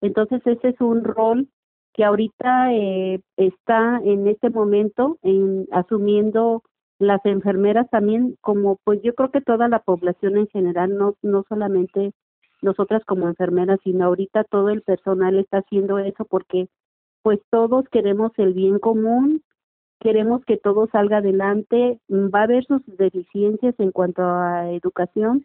Entonces 0.00 0.40
ese 0.46 0.68
es 0.68 0.80
un 0.80 1.04
rol 1.04 1.48
que 1.94 2.04
ahorita 2.04 2.72
eh, 2.72 3.20
está 3.36 4.00
en 4.04 4.28
este 4.28 4.50
momento 4.50 5.18
en, 5.22 5.66
asumiendo 5.72 6.62
las 6.98 7.24
enfermeras 7.24 7.88
también 7.90 8.36
como 8.40 8.78
pues 8.84 9.00
yo 9.02 9.14
creo 9.14 9.30
que 9.30 9.40
toda 9.40 9.68
la 9.68 9.80
población 9.80 10.36
en 10.36 10.48
general 10.48 10.96
no 10.96 11.14
no 11.22 11.44
solamente 11.48 12.12
nosotras 12.60 13.04
como 13.04 13.28
enfermeras 13.28 13.78
sino 13.84 14.04
ahorita 14.04 14.44
todo 14.44 14.70
el 14.70 14.82
personal 14.82 15.38
está 15.38 15.58
haciendo 15.58 15.98
eso 15.98 16.24
porque 16.24 16.68
pues 17.28 17.40
todos 17.50 17.84
queremos 17.90 18.32
el 18.38 18.54
bien 18.54 18.78
común 18.78 19.42
queremos 20.00 20.42
que 20.46 20.56
todo 20.56 20.88
salga 20.90 21.18
adelante 21.18 22.00
va 22.10 22.40
a 22.40 22.44
haber 22.44 22.64
sus 22.64 22.80
deficiencias 22.86 23.74
en 23.76 23.92
cuanto 23.92 24.22
a 24.22 24.70
educación 24.70 25.44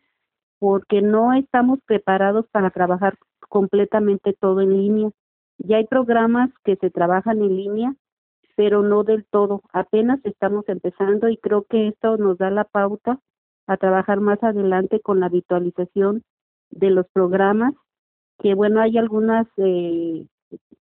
porque 0.59 1.01
no 1.01 1.33
estamos 1.33 1.79
preparados 1.85 2.45
para 2.53 2.69
trabajar 2.69 3.17
completamente 3.49 4.31
todo 4.31 4.61
en 4.61 4.77
línea 4.77 5.09
ya 5.57 5.75
hay 5.75 5.85
programas 5.87 6.51
que 6.63 6.77
se 6.77 6.89
trabajan 6.89 7.41
en 7.41 7.57
línea 7.57 7.95
pero 8.55 8.81
no 8.83 9.03
del 9.03 9.25
todo. 9.25 9.63
Apenas 9.73 10.19
estamos 10.23 10.63
empezando 10.69 11.27
y 11.27 11.37
creo 11.37 11.63
que 11.63 11.87
esto 11.87 12.17
nos 12.17 12.37
da 12.37 12.49
la 12.49 12.63
pauta 12.63 13.19
a 13.67 13.77
trabajar 13.77 14.21
más 14.21 14.41
adelante 14.43 14.99
con 14.99 15.19
la 15.19 15.27
virtualización 15.27 16.23
de 16.69 16.91
los 16.91 17.07
programas, 17.13 17.73
que 18.39 18.53
bueno, 18.53 18.79
hay 18.79 18.97
algunas 18.97 19.47
eh, 19.57 20.27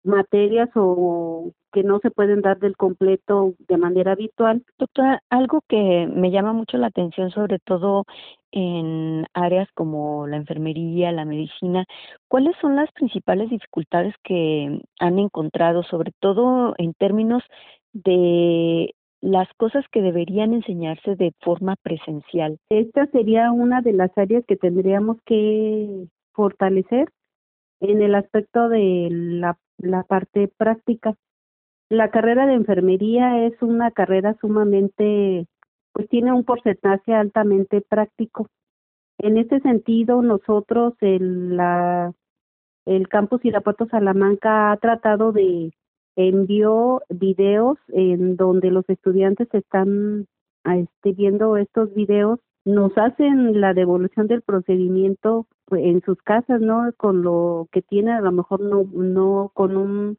materias 0.04 0.68
o 0.74 1.52
que 1.72 1.82
no 1.82 1.98
se 2.00 2.10
pueden 2.10 2.42
dar 2.42 2.58
del 2.58 2.76
completo 2.76 3.54
de 3.68 3.76
manera 3.76 4.14
virtual. 4.14 4.62
Doctora, 4.78 5.22
algo 5.30 5.62
que 5.68 6.06
me 6.06 6.30
llama 6.30 6.52
mucho 6.52 6.76
la 6.76 6.88
atención, 6.88 7.30
sobre 7.30 7.58
todo 7.58 8.04
en 8.50 9.26
áreas 9.32 9.68
como 9.74 10.26
la 10.26 10.36
enfermería, 10.36 11.10
la 11.12 11.24
medicina, 11.24 11.86
¿cuáles 12.28 12.54
son 12.60 12.76
las 12.76 12.92
principales 12.92 13.48
dificultades 13.50 14.14
que 14.22 14.82
han 15.00 15.18
encontrado, 15.18 15.82
sobre 15.82 16.12
todo 16.20 16.74
en 16.76 16.92
términos 16.92 17.42
de 17.94 18.94
las 19.22 19.48
cosas 19.56 19.84
que 19.90 20.02
deberían 20.02 20.52
enseñarse 20.52 21.16
de 21.16 21.32
forma 21.40 21.76
presencial? 21.82 22.58
Esta 22.68 23.06
sería 23.06 23.50
una 23.52 23.80
de 23.80 23.94
las 23.94 24.10
áreas 24.18 24.44
que 24.46 24.56
tendríamos 24.56 25.16
que 25.24 26.08
fortalecer 26.32 27.08
en 27.80 28.02
el 28.02 28.14
aspecto 28.14 28.68
de 28.68 29.08
la, 29.10 29.56
la 29.78 30.02
parte 30.02 30.48
práctica. 30.56 31.14
La 31.88 32.10
carrera 32.10 32.46
de 32.46 32.54
enfermería 32.54 33.46
es 33.46 33.60
una 33.60 33.90
carrera 33.90 34.36
sumamente, 34.40 35.46
pues 35.92 36.08
tiene 36.08 36.32
un 36.32 36.44
porcentaje 36.44 37.14
altamente 37.14 37.80
práctico. 37.80 38.48
En 39.18 39.36
ese 39.36 39.60
sentido, 39.60 40.22
nosotros, 40.22 40.94
el, 41.00 41.56
la, 41.56 42.12
el 42.86 43.08
campus 43.08 43.44
Irapuato 43.44 43.86
Salamanca 43.86 44.72
ha 44.72 44.76
tratado 44.78 45.32
de 45.32 45.72
envió 46.16 47.02
videos 47.08 47.78
en 47.88 48.36
donde 48.36 48.70
los 48.70 48.88
estudiantes 48.88 49.48
están 49.52 50.26
este, 50.64 51.12
viendo 51.12 51.56
estos 51.56 51.92
videos, 51.94 52.38
nos 52.64 52.96
hacen 52.96 53.60
la 53.60 53.74
devolución 53.74 54.26
del 54.26 54.42
procedimiento 54.42 55.46
en 55.74 56.02
sus 56.02 56.18
casas, 56.22 56.60
¿no? 56.60 56.92
Con 56.96 57.22
lo 57.22 57.68
que 57.72 57.82
tiene, 57.82 58.12
a 58.12 58.20
lo 58.20 58.32
mejor 58.32 58.60
no, 58.60 58.84
no 58.92 59.50
con 59.54 59.76
un 59.76 60.18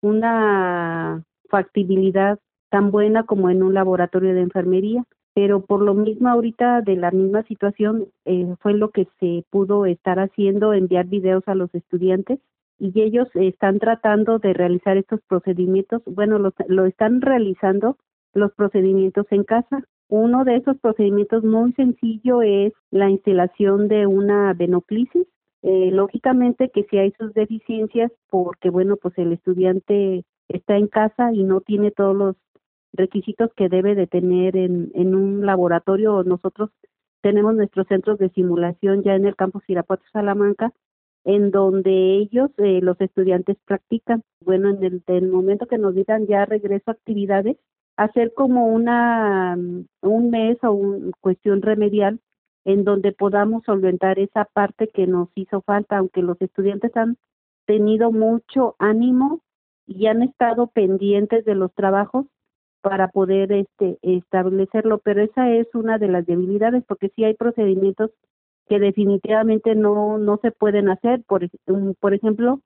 una 0.00 1.24
factibilidad 1.48 2.38
tan 2.70 2.90
buena 2.90 3.24
como 3.24 3.50
en 3.50 3.62
un 3.62 3.74
laboratorio 3.74 4.34
de 4.34 4.42
enfermería, 4.42 5.04
pero 5.34 5.64
por 5.64 5.80
lo 5.80 5.94
mismo 5.94 6.28
ahorita 6.28 6.82
de 6.82 6.96
la 6.96 7.10
misma 7.10 7.42
situación 7.44 8.08
eh, 8.24 8.54
fue 8.60 8.74
lo 8.74 8.90
que 8.90 9.08
se 9.20 9.44
pudo 9.50 9.86
estar 9.86 10.18
haciendo, 10.18 10.74
enviar 10.74 11.06
videos 11.06 11.44
a 11.46 11.54
los 11.54 11.74
estudiantes 11.74 12.40
y 12.78 13.00
ellos 13.00 13.28
están 13.34 13.78
tratando 13.78 14.38
de 14.38 14.52
realizar 14.52 14.96
estos 14.96 15.20
procedimientos, 15.26 16.02
bueno, 16.06 16.38
lo, 16.38 16.52
lo 16.68 16.86
están 16.86 17.20
realizando 17.20 17.96
los 18.34 18.52
procedimientos 18.52 19.26
en 19.30 19.44
casa. 19.44 19.82
Uno 20.08 20.44
de 20.44 20.56
esos 20.56 20.78
procedimientos 20.78 21.44
muy 21.44 21.72
sencillo 21.74 22.42
es 22.42 22.72
la 22.90 23.10
instalación 23.10 23.88
de 23.88 24.06
una 24.06 24.54
venoclisis 24.54 25.26
eh, 25.62 25.90
lógicamente 25.90 26.70
que 26.70 26.84
si 26.84 26.98
hay 26.98 27.12
sus 27.18 27.34
deficiencias, 27.34 28.12
porque 28.30 28.70
bueno, 28.70 28.96
pues 28.96 29.16
el 29.18 29.32
estudiante 29.32 30.24
está 30.48 30.76
en 30.76 30.86
casa 30.86 31.32
y 31.32 31.42
no 31.42 31.60
tiene 31.60 31.90
todos 31.90 32.16
los 32.16 32.36
requisitos 32.92 33.50
que 33.56 33.68
debe 33.68 33.94
de 33.94 34.06
tener 34.06 34.56
en, 34.56 34.90
en 34.94 35.14
un 35.14 35.44
laboratorio. 35.44 36.22
Nosotros 36.22 36.70
tenemos 37.22 37.54
nuestros 37.54 37.86
centros 37.88 38.18
de 38.18 38.30
simulación 38.30 39.02
ya 39.02 39.14
en 39.14 39.26
el 39.26 39.36
campus 39.36 39.64
Irapuato 39.68 40.04
Salamanca, 40.12 40.72
en 41.24 41.50
donde 41.50 42.16
ellos, 42.18 42.50
eh, 42.58 42.80
los 42.80 43.00
estudiantes, 43.00 43.56
practican. 43.66 44.22
Bueno, 44.44 44.70
en 44.70 44.84
el, 44.84 45.02
el, 45.08 45.28
momento 45.28 45.66
que 45.66 45.78
nos 45.78 45.94
digan 45.94 46.26
ya 46.26 46.44
regreso 46.46 46.84
a 46.90 46.92
actividades, 46.92 47.56
hacer 47.98 48.32
como 48.32 48.68
una 48.68 49.58
un 50.02 50.30
mes 50.30 50.56
o 50.62 50.70
una 50.70 51.10
cuestión 51.20 51.62
remedial 51.62 52.20
en 52.64 52.84
donde 52.84 53.12
podamos 53.12 53.64
solventar 53.64 54.20
esa 54.20 54.44
parte 54.44 54.88
que 54.88 55.06
nos 55.08 55.28
hizo 55.34 55.62
falta, 55.62 55.98
aunque 55.98 56.22
los 56.22 56.40
estudiantes 56.40 56.96
han 56.96 57.16
tenido 57.66 58.12
mucho 58.12 58.76
ánimo 58.78 59.40
y 59.86 60.06
han 60.06 60.22
estado 60.22 60.68
pendientes 60.68 61.44
de 61.44 61.56
los 61.56 61.74
trabajos 61.74 62.26
para 62.82 63.08
poder 63.08 63.50
este 63.50 63.98
establecerlo, 64.02 64.98
pero 64.98 65.20
esa 65.22 65.50
es 65.50 65.66
una 65.74 65.98
de 65.98 66.08
las 66.08 66.24
debilidades 66.24 66.84
porque 66.86 67.10
sí 67.16 67.24
hay 67.24 67.34
procedimientos 67.34 68.12
que 68.68 68.78
definitivamente 68.78 69.74
no 69.74 70.18
no 70.18 70.38
se 70.40 70.52
pueden 70.52 70.88
hacer, 70.88 71.24
por 71.26 71.48
por 71.98 72.14
ejemplo, 72.14 72.60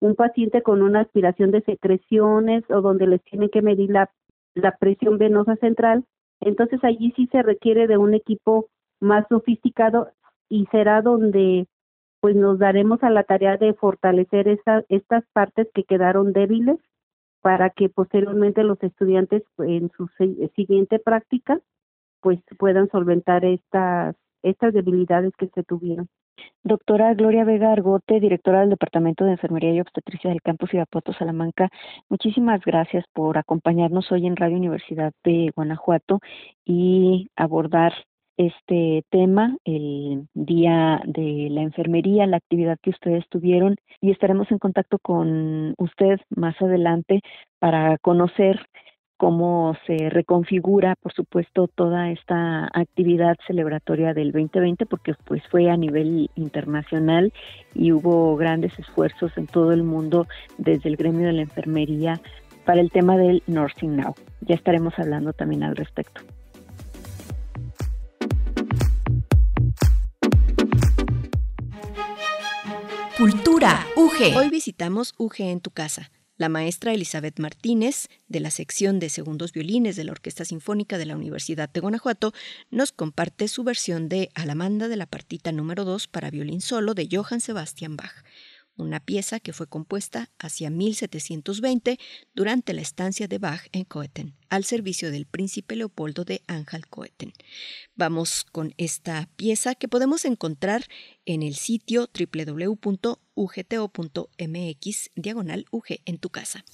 un 0.00 0.14
paciente 0.14 0.62
con 0.62 0.82
una 0.82 1.00
aspiración 1.00 1.50
de 1.50 1.62
secreciones 1.62 2.62
o 2.70 2.82
donde 2.82 3.08
les 3.08 3.22
tienen 3.24 3.48
que 3.48 3.62
medir 3.62 3.90
la 3.90 4.10
la 4.56 4.76
presión 4.76 5.18
venosa 5.18 5.56
central, 5.56 6.04
entonces 6.40 6.82
allí 6.82 7.12
sí 7.16 7.28
se 7.30 7.42
requiere 7.42 7.86
de 7.86 7.98
un 7.98 8.14
equipo 8.14 8.68
más 9.00 9.26
sofisticado 9.28 10.08
y 10.48 10.66
será 10.66 11.02
donde 11.02 11.66
pues 12.20 12.34
nos 12.34 12.58
daremos 12.58 13.02
a 13.02 13.10
la 13.10 13.24
tarea 13.24 13.56
de 13.56 13.74
fortalecer 13.74 14.48
esta, 14.48 14.82
estas 14.88 15.24
partes 15.32 15.68
que 15.74 15.84
quedaron 15.84 16.32
débiles 16.32 16.78
para 17.42 17.70
que 17.70 17.88
posteriormente 17.88 18.64
los 18.64 18.82
estudiantes 18.82 19.42
en 19.58 19.90
su 19.96 20.08
siguiente 20.56 20.98
práctica 20.98 21.60
pues 22.20 22.40
puedan 22.58 22.88
solventar 22.90 23.44
estas 23.44 24.16
estas 24.42 24.72
debilidades 24.72 25.32
que 25.36 25.48
se 25.48 25.64
tuvieron. 25.64 26.08
Doctora 26.62 27.14
Gloria 27.14 27.44
Vega 27.44 27.72
Argote, 27.72 28.20
directora 28.20 28.60
del 28.60 28.70
Departamento 28.70 29.24
de 29.24 29.32
Enfermería 29.32 29.72
y 29.72 29.80
Obstetricia 29.80 30.30
del 30.30 30.42
Campus 30.42 30.74
Irapuato 30.74 31.12
Salamanca, 31.12 31.68
muchísimas 32.08 32.60
gracias 32.64 33.04
por 33.12 33.38
acompañarnos 33.38 34.10
hoy 34.10 34.26
en 34.26 34.36
Radio 34.36 34.56
Universidad 34.56 35.12
de 35.24 35.52
Guanajuato 35.54 36.20
y 36.64 37.30
abordar 37.36 37.92
este 38.36 39.04
tema, 39.10 39.56
el 39.64 40.28
Día 40.34 41.00
de 41.06 41.48
la 41.50 41.62
Enfermería, 41.62 42.26
la 42.26 42.36
actividad 42.36 42.78
que 42.82 42.90
ustedes 42.90 43.24
tuvieron 43.28 43.76
y 44.00 44.10
estaremos 44.10 44.50
en 44.50 44.58
contacto 44.58 44.98
con 44.98 45.74
usted 45.78 46.20
más 46.30 46.60
adelante 46.60 47.20
para 47.58 47.96
conocer 47.98 48.60
cómo 49.16 49.76
se 49.86 50.10
reconfigura, 50.10 50.94
por 50.96 51.12
supuesto, 51.12 51.68
toda 51.68 52.10
esta 52.10 52.66
actividad 52.72 53.36
celebratoria 53.46 54.12
del 54.14 54.32
2020, 54.32 54.86
porque 54.86 55.14
pues 55.24 55.42
fue 55.50 55.70
a 55.70 55.76
nivel 55.76 56.30
internacional 56.34 57.32
y 57.74 57.92
hubo 57.92 58.36
grandes 58.36 58.78
esfuerzos 58.78 59.32
en 59.36 59.46
todo 59.46 59.72
el 59.72 59.82
mundo 59.82 60.26
desde 60.58 60.88
el 60.88 60.96
gremio 60.96 61.26
de 61.26 61.32
la 61.32 61.42
enfermería 61.42 62.20
para 62.64 62.80
el 62.80 62.90
tema 62.90 63.16
del 63.16 63.42
Nursing 63.46 63.96
Now. 63.96 64.14
Ya 64.40 64.54
estaremos 64.54 64.98
hablando 64.98 65.32
también 65.32 65.62
al 65.62 65.76
respecto. 65.76 66.20
Cultura 73.16 73.86
UG. 73.96 74.36
Hoy 74.36 74.50
visitamos 74.50 75.14
UG 75.16 75.36
en 75.38 75.60
tu 75.60 75.70
casa. 75.70 76.10
La 76.38 76.50
maestra 76.50 76.92
Elizabeth 76.92 77.38
Martínez, 77.38 78.08
de 78.28 78.40
la 78.40 78.50
sección 78.50 78.98
de 78.98 79.08
segundos 79.08 79.52
violines 79.52 79.96
de 79.96 80.04
la 80.04 80.12
Orquesta 80.12 80.44
Sinfónica 80.44 80.98
de 80.98 81.06
la 81.06 81.16
Universidad 81.16 81.70
de 81.70 81.80
Guanajuato, 81.80 82.34
nos 82.70 82.92
comparte 82.92 83.48
su 83.48 83.64
versión 83.64 84.10
de 84.10 84.30
Alamanda 84.34 84.88
de 84.88 84.96
la 84.96 85.06
partita 85.06 85.50
número 85.50 85.86
2 85.86 86.08
para 86.08 86.30
violín 86.30 86.60
solo 86.60 86.92
de 86.92 87.08
Johann 87.10 87.40
Sebastian 87.40 87.96
Bach 87.96 88.22
una 88.76 89.00
pieza 89.00 89.40
que 89.40 89.52
fue 89.52 89.66
compuesta 89.66 90.30
hacia 90.38 90.70
1720 90.70 91.98
durante 92.34 92.72
la 92.72 92.82
estancia 92.82 93.28
de 93.28 93.38
Bach 93.38 93.68
en 93.72 93.84
Coeten, 93.84 94.34
al 94.48 94.64
servicio 94.64 95.10
del 95.10 95.26
príncipe 95.26 95.76
Leopoldo 95.76 96.24
de 96.24 96.42
Anhalt-Coeten. 96.46 97.32
Vamos 97.94 98.44
con 98.44 98.74
esta 98.76 99.28
pieza 99.36 99.74
que 99.74 99.88
podemos 99.88 100.24
encontrar 100.24 100.84
en 101.24 101.42
el 101.42 101.56
sitio 101.56 102.08
www.ugto.mx 102.12 103.20
diagonal 105.14 105.66
UG 105.70 105.86
en 106.04 106.18
tu 106.18 106.30
casa. 106.30 106.64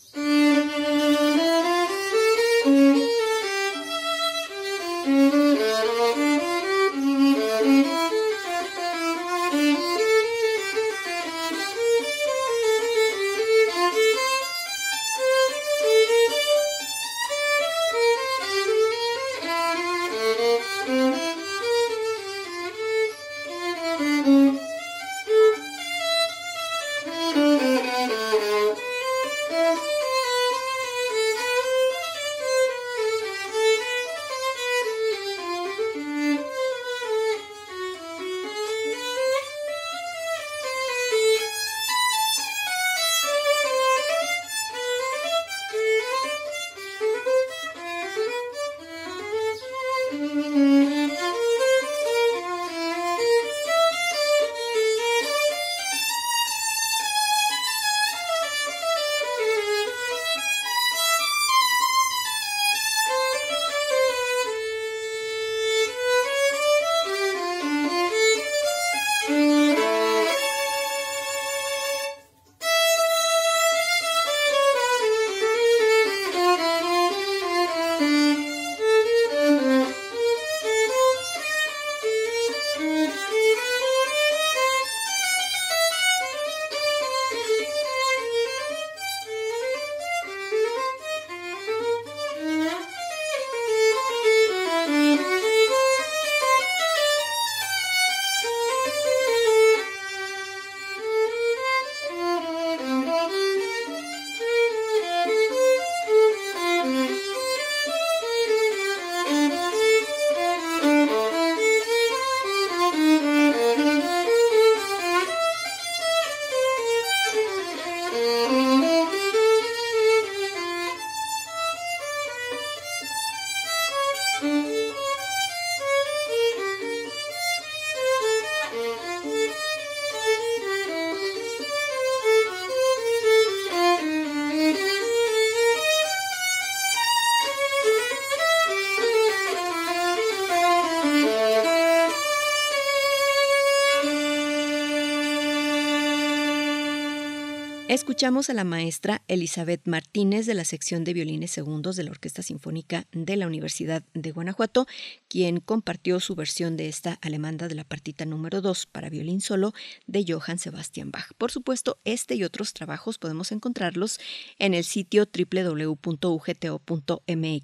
Escuchamos 148.13 148.51
a 148.51 148.55
la 148.55 148.65
maestra 148.65 149.23
Elizabeth 149.27 149.87
Martínez 149.87 150.45
de 150.45 150.53
la 150.53 150.67
sección 150.67 151.03
de 151.03 151.15
violines 151.15 151.51
segundos 151.51 151.97
de 151.97 152.03
la 152.03 152.11
Orquesta 152.11 152.43
Sinfónica 152.43 153.07
de 153.13 153.37
la 153.37 153.47
Universidad 153.47 154.03
de 154.13 154.33
Guanajuato, 154.33 154.87
quien 155.29 155.61
compartió 155.61 156.21
su 156.21 156.35
versión 156.35 156.77
de 156.77 156.89
esta 156.89 157.19
alemanda 157.23 157.69
de 157.69 157.75
la 157.75 157.85
partita 157.85 158.27
número 158.27 158.61
2 158.61 158.85
para 158.85 159.09
violín 159.09 159.41
solo 159.41 159.73
de 160.07 160.27
Johann 160.29 160.59
Sebastian 160.59 161.11
Bach. 161.11 161.33
Por 161.39 161.51
supuesto, 161.51 161.97
este 162.05 162.35
y 162.35 162.45
otros 162.45 162.75
trabajos 162.75 163.17
podemos 163.17 163.51
encontrarlos 163.51 164.21
en 164.59 164.75
el 164.75 164.85
sitio 164.85 165.27
www.ugto.mx 165.27 166.05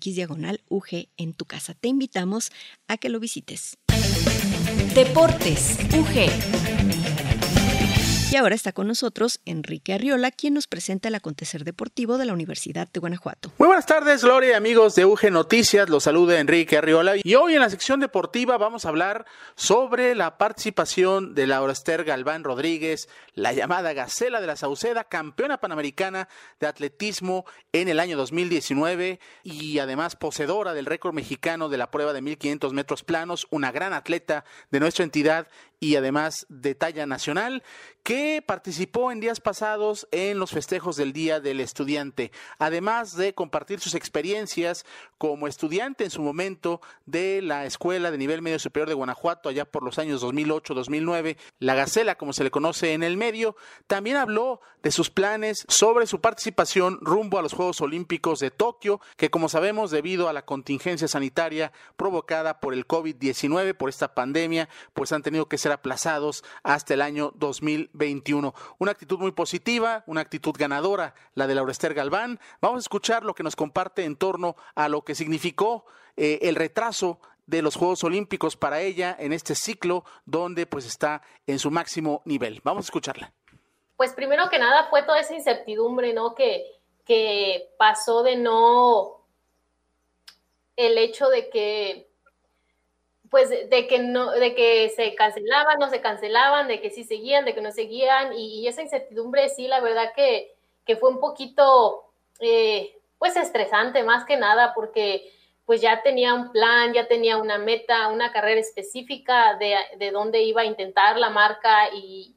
diagonal 0.01 0.63
UG 0.71 1.09
en 1.19 1.35
tu 1.35 1.45
casa. 1.45 1.75
Te 1.75 1.89
invitamos 1.89 2.53
a 2.87 2.97
que 2.97 3.11
lo 3.11 3.21
visites. 3.21 3.77
Deportes 4.95 5.77
UG. 5.93 6.98
Y 8.31 8.37
ahora 8.37 8.55
está 8.55 8.73
con 8.73 8.87
nosotros 8.87 9.41
Enrique 9.47 9.95
Arriola, 9.95 10.31
quien 10.31 10.53
nos 10.53 10.67
presenta 10.67 11.09
el 11.09 11.15
acontecer 11.15 11.65
deportivo 11.65 12.19
de 12.19 12.27
la 12.27 12.35
Universidad 12.35 12.87
de 12.87 13.01
Guanajuato. 13.01 13.51
Muy 13.57 13.69
buenas 13.69 13.87
tardes, 13.87 14.23
Gloria 14.23 14.51
y 14.51 14.53
amigos 14.53 14.95
de 14.97 15.07
UG 15.07 15.31
Noticias. 15.31 15.89
Los 15.89 16.05
saluda 16.05 16.39
Enrique 16.39 16.77
Arriola. 16.77 17.15
Y 17.23 17.35
hoy 17.37 17.55
en 17.55 17.63
la 17.63 17.71
sección 17.71 18.01
deportiva 18.01 18.59
vamos 18.59 18.85
a 18.85 18.91
hablar 18.91 19.25
sobre 19.55 20.15
la 20.15 20.37
participación 20.37 21.35
de 21.35 21.47
Laura 21.47 21.73
Esther 21.73 22.05
Galván 22.05 22.45
Rodríguez, 22.45 23.09
la 23.33 23.55
llamada 23.55 23.95
Gacela 23.95 24.43
de 24.43 24.47
la 24.47 24.57
Sauceda, 24.57 25.05
campeona 25.05 25.57
panamericana 25.57 26.29
de 26.61 26.67
atletismo 26.67 27.47
en 27.73 27.89
el 27.89 27.99
año 27.99 28.19
2019 28.19 29.21
y 29.43 29.79
además 29.79 30.17
poseedora 30.17 30.75
del 30.75 30.85
récord 30.85 31.15
mexicano 31.15 31.71
de 31.71 31.79
la 31.79 31.91
prueba 31.91 32.13
de 32.13 32.21
1500 32.21 32.75
metros 32.75 33.05
planos, 33.05 33.47
una 33.49 33.73
gran 33.73 33.95
atleta 33.95 34.45
de 34.71 34.81
nuestra 34.81 35.05
entidad 35.05 35.49
y 35.81 35.97
además 35.97 36.47
de 36.49 36.75
talla 36.75 37.07
nacional, 37.07 37.63
que 38.03 38.43
participó 38.45 39.13
en 39.13 39.21
días 39.21 39.39
pasados 39.39 40.09
en 40.13 40.39
los 40.39 40.51
festejos 40.51 40.97
del 40.97 41.13
Día 41.13 41.41
del 41.41 41.61
Estudiante, 41.61 42.33
además 42.59 43.15
de 43.17 43.35
compartir 43.35 43.81
sus 43.81 43.95
experiencias 43.95 44.87
como 45.19 45.47
estudiante 45.47 46.05
en 46.05 46.11
su 46.11 46.23
momento 46.23 46.81
de 47.05 47.43
la 47.43 47.67
Escuela 47.67 48.11
de 48.11 48.19
Nivel 48.19 48.41
Medio 48.41 48.59
Superior 48.59 48.89
de 48.89 48.95
Guanajuato, 48.95 49.49
allá 49.49 49.67
por 49.67 49.83
los 49.83 49.99
años 49.99 50.23
2008-2009, 50.23 51.37
la 51.59 51.75
Gacela, 51.75 52.17
como 52.17 52.33
se 52.33 52.45
le 52.45 52.51
conoce 52.51 52.95
en 52.95 53.03
el 53.03 53.19
medio, 53.19 53.57
también 53.87 54.17
habló 54.17 54.61
de 54.83 54.91
sus 54.91 55.11
planes 55.11 55.65
sobre 55.69 56.07
su 56.07 56.21
participación 56.21 56.99
rumbo 57.03 57.39
a 57.39 57.43
los 57.43 57.53
Juegos 57.53 57.81
Olímpicos 57.81 58.39
de 58.39 58.51
Tokio, 58.51 59.01
que 59.17 59.31
como 59.31 59.49
sabemos, 59.49 59.91
debido 59.91 60.29
a 60.29 60.33
la 60.33 60.47
contingencia 60.47 61.09
sanitaria 61.09 61.73
provocada 61.97 62.61
por 62.61 62.73
el 62.73 62.87
COVID-19, 62.87 63.75
por 63.75 63.91
esta 63.91 64.15
pandemia, 64.15 64.69
pues 64.95 65.13
han 65.13 65.23
tenido 65.23 65.47
que 65.47 65.59
ser 65.59 65.68
aplazados 65.73 66.45
hasta 66.63 66.95
el 66.95 67.03
año 67.03 67.33
2021. 67.37 68.55
Una 68.79 68.91
actitud 68.91 69.19
muy 69.19 69.33
positiva, 69.33 70.05
una 70.07 70.21
actitud 70.21 70.55
ganadora, 70.57 71.15
la 71.35 71.47
de 71.47 71.55
Laura 71.55 71.73
Esther 71.73 71.95
Galván. 71.95 72.41
Vamos 72.61 72.79
a 72.79 72.81
escuchar 72.81 73.25
lo 73.25 73.35
que 73.35 73.43
nos 73.43 73.57
comparte 73.57 74.05
en 74.05 74.17
torno 74.17 74.57
a 74.75 74.89
lo 74.89 75.03
que 75.03 75.15
significó 75.15 75.87
eh, 76.17 76.39
el 76.43 76.57
retraso 76.57 77.21
de 77.47 77.63
los 77.63 77.77
Juegos 77.77 78.05
Olímpicos 78.05 78.57
para 78.57 78.81
ella 78.81 79.17
en 79.19 79.33
este 79.33 79.55
ciclo 79.55 80.05
donde 80.27 80.67
pues 80.67 80.87
está 80.87 81.23
en 81.47 81.59
su 81.59 81.71
máximo 81.71 82.23
nivel. 82.25 82.61
Vamos 82.63 82.85
a 82.85 82.89
escucharla. 82.89 83.33
Pues 83.97 84.13
primero 84.13 84.51
que 84.51 84.59
nada 84.59 84.89
fue 84.91 85.03
toda 85.03 85.19
esa 85.19 85.35
incertidumbre, 85.35 86.13
¿no? 86.13 86.35
Que, 86.35 86.65
que 87.05 87.75
pasó 87.79 88.23
de 88.23 88.37
no 88.37 89.25
el 90.77 90.97
hecho 90.99 91.29
de 91.29 91.51
que 91.51 92.08
pues 93.31 93.51
de 93.51 93.87
que 93.87 93.99
no, 93.99 94.31
de 94.31 94.55
que 94.55 94.89
se 94.91 95.15
cancelaban, 95.15 95.79
no 95.79 95.91
se 95.91 96.01
cancelaban, 96.01 96.69
de 96.69 96.81
que 96.81 96.91
sí 96.91 97.05
seguían, 97.05 97.45
de 97.45 97.55
que 97.55 97.61
no 97.61 97.73
seguían, 97.73 98.33
y, 98.33 98.67
esa 98.67 98.83
incertidumbre 98.83 99.49
sí, 99.49 99.69
la 99.69 99.81
verdad 99.81 100.13
que, 100.15 100.55
fue 100.99 101.11
un 101.11 101.21
poquito, 101.21 102.05
eh, 102.41 102.99
pues 103.19 103.37
estresante 103.37 104.03
más 104.03 104.25
que 104.25 104.37
nada, 104.39 104.73
porque 104.75 105.33
pues 105.67 105.83
ya 105.83 106.03
tenía 106.03 106.33
un 106.33 106.51
plan, 106.51 106.95
ya 106.95 107.09
tenía 107.09 107.37
una 107.37 107.59
meta, 107.59 108.09
una 108.09 108.33
carrera 108.33 108.59
específica 108.59 109.55
de, 109.57 109.77
de 109.99 110.11
dónde 110.11 110.41
iba 110.41 110.63
a 110.63 110.65
intentar 110.65 111.19
la 111.19 111.29
marca 111.29 111.91
y, 111.93 112.35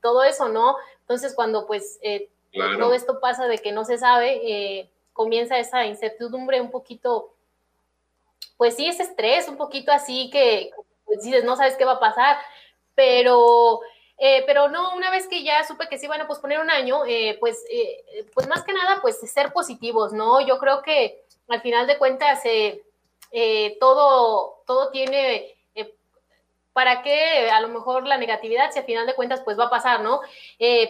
todo 0.00 0.22
eso, 0.22 0.48
¿no? 0.50 0.76
Entonces 1.00 1.34
cuando 1.34 1.66
pues 1.66 1.98
eh, 2.02 2.28
todo 2.52 2.94
esto 2.94 3.18
pasa 3.20 3.48
de 3.48 3.58
que 3.58 3.72
no 3.72 3.84
se 3.84 3.98
sabe, 3.98 4.40
eh, 4.44 4.90
comienza 5.12 5.58
esa 5.58 5.86
incertidumbre 5.86 6.60
un 6.60 6.70
poquito 6.70 7.33
pues 8.56 8.76
sí 8.76 8.86
es 8.86 9.00
estrés, 9.00 9.48
un 9.48 9.56
poquito 9.56 9.92
así 9.92 10.30
que 10.30 10.70
pues, 11.04 11.22
dices, 11.22 11.44
no 11.44 11.56
sabes 11.56 11.76
qué 11.76 11.84
va 11.84 11.92
a 11.92 12.00
pasar, 12.00 12.38
pero, 12.94 13.80
eh, 14.18 14.44
pero 14.46 14.68
no, 14.68 14.94
una 14.94 15.10
vez 15.10 15.26
que 15.26 15.42
ya 15.42 15.64
supe 15.64 15.88
que 15.88 15.98
se 15.98 16.06
iban 16.06 16.20
a 16.20 16.26
posponer 16.26 16.60
un 16.60 16.70
año, 16.70 17.04
eh, 17.06 17.36
pues, 17.40 17.64
eh, 17.70 18.26
pues 18.34 18.46
más 18.48 18.62
que 18.64 18.72
nada, 18.72 18.98
pues 19.02 19.18
ser 19.30 19.52
positivos, 19.52 20.12
¿no? 20.12 20.40
Yo 20.40 20.58
creo 20.58 20.82
que 20.82 21.24
al 21.48 21.60
final 21.60 21.86
de 21.86 21.98
cuentas 21.98 22.42
todo, 23.80 24.62
todo 24.66 24.90
tiene... 24.90 25.50
¿Para 26.72 27.02
qué 27.02 27.50
a 27.52 27.60
lo 27.60 27.68
mejor 27.68 28.04
la 28.04 28.16
negatividad 28.16 28.72
si 28.72 28.80
al 28.80 28.84
final 28.84 29.06
de 29.06 29.14
cuentas 29.14 29.42
pues 29.44 29.56
va 29.56 29.66
a 29.66 29.70
pasar, 29.70 30.00
¿no? 30.00 30.22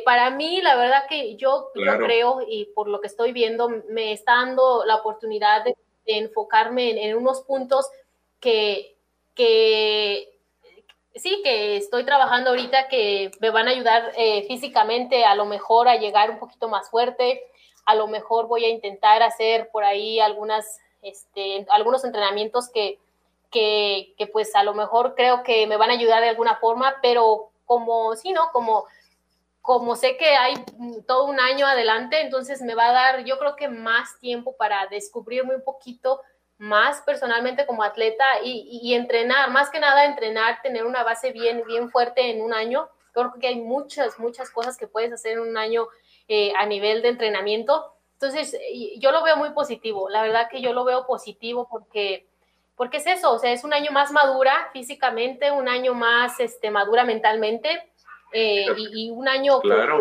para 0.06 0.30
mí, 0.30 0.62
la 0.62 0.76
verdad 0.76 1.04
que 1.10 1.36
yo, 1.36 1.72
yo 1.74 1.98
creo 1.98 2.40
y 2.48 2.64
por 2.74 2.88
lo 2.88 3.02
que 3.02 3.06
estoy 3.06 3.32
viendo, 3.32 3.68
me 3.90 4.12
está 4.12 4.36
dando 4.36 4.82
la 4.86 4.96
oportunidad 4.96 5.62
de 5.62 5.76
enfocarme 6.06 7.06
en, 7.06 7.16
unos 7.16 7.42
puntos 7.42 7.88
que, 8.40 8.96
que, 9.34 10.38
sí, 11.14 11.40
que 11.42 11.76
estoy 11.76 12.04
trabajando 12.04 12.50
ahorita 12.50 12.88
que 12.88 13.30
me 13.40 13.50
van 13.50 13.68
a 13.68 13.72
ayudar 13.72 14.12
eh, 14.16 14.44
físicamente 14.46 15.24
a 15.24 15.34
lo 15.34 15.46
mejor 15.46 15.88
a 15.88 15.96
llegar 15.96 16.30
un 16.30 16.38
poquito 16.38 16.68
más 16.68 16.90
fuerte, 16.90 17.42
a 17.86 17.94
lo 17.94 18.06
mejor 18.06 18.46
voy 18.46 18.64
a 18.64 18.70
intentar 18.70 19.22
hacer 19.22 19.70
por 19.70 19.84
ahí 19.84 20.20
algunas, 20.20 20.80
este, 21.02 21.66
algunos 21.70 22.04
entrenamientos 22.04 22.70
que, 22.70 22.98
que, 23.50 24.14
que 24.16 24.26
pues 24.26 24.54
a 24.54 24.62
lo 24.62 24.74
mejor 24.74 25.14
creo 25.14 25.42
que 25.42 25.66
me 25.66 25.76
van 25.76 25.90
a 25.90 25.94
ayudar 25.94 26.22
de 26.22 26.30
alguna 26.30 26.56
forma, 26.56 26.96
pero 27.02 27.50
como, 27.66 28.14
sí, 28.16 28.32
¿no? 28.32 28.50
Como 28.52 28.84
como 29.64 29.96
sé 29.96 30.18
que 30.18 30.36
hay 30.36 30.62
todo 31.06 31.24
un 31.24 31.40
año 31.40 31.66
adelante, 31.66 32.20
entonces 32.20 32.60
me 32.60 32.74
va 32.74 32.90
a 32.90 32.92
dar, 32.92 33.24
yo 33.24 33.38
creo 33.38 33.56
que 33.56 33.66
más 33.66 34.18
tiempo 34.20 34.54
para 34.58 34.88
descubrirme 34.88 35.54
un 35.54 35.64
poquito 35.64 36.20
más 36.58 37.00
personalmente 37.00 37.64
como 37.64 37.82
atleta 37.82 38.26
y, 38.44 38.92
entrenar, 38.92 39.50
más 39.50 39.70
que 39.70 39.80
nada 39.80 40.04
entrenar, 40.04 40.60
tener 40.60 40.84
una 40.84 41.02
base 41.02 41.32
bien, 41.32 41.62
bien 41.66 41.90
fuerte 41.90 42.30
en 42.30 42.42
un 42.42 42.52
año. 42.52 42.90
Creo 43.12 43.32
que 43.40 43.46
hay 43.46 43.58
muchas, 43.58 44.18
muchas 44.18 44.50
cosas 44.50 44.76
que 44.76 44.86
puedes 44.86 45.10
hacer 45.14 45.32
en 45.32 45.40
un 45.40 45.56
año 45.56 45.88
eh, 46.28 46.52
a 46.58 46.66
nivel 46.66 47.00
de 47.00 47.08
entrenamiento. 47.08 47.90
Entonces, 48.12 48.54
yo 48.98 49.12
lo 49.12 49.24
veo 49.24 49.38
muy 49.38 49.52
positivo, 49.54 50.10
la 50.10 50.20
verdad 50.20 50.50
que 50.50 50.60
yo 50.60 50.74
lo 50.74 50.84
veo 50.84 51.06
positivo 51.06 51.68
porque, 51.70 52.28
porque 52.76 52.98
es 52.98 53.06
eso, 53.06 53.32
o 53.32 53.38
sea, 53.38 53.50
es 53.50 53.64
un 53.64 53.72
año 53.72 53.92
más 53.92 54.12
madura 54.12 54.68
físicamente, 54.74 55.52
un 55.52 55.70
año 55.70 55.94
más 55.94 56.38
este, 56.38 56.70
madura 56.70 57.04
mentalmente 57.04 57.93
eh, 58.36 58.66
y, 58.76 59.10
un 59.10 59.28
año 59.28 59.60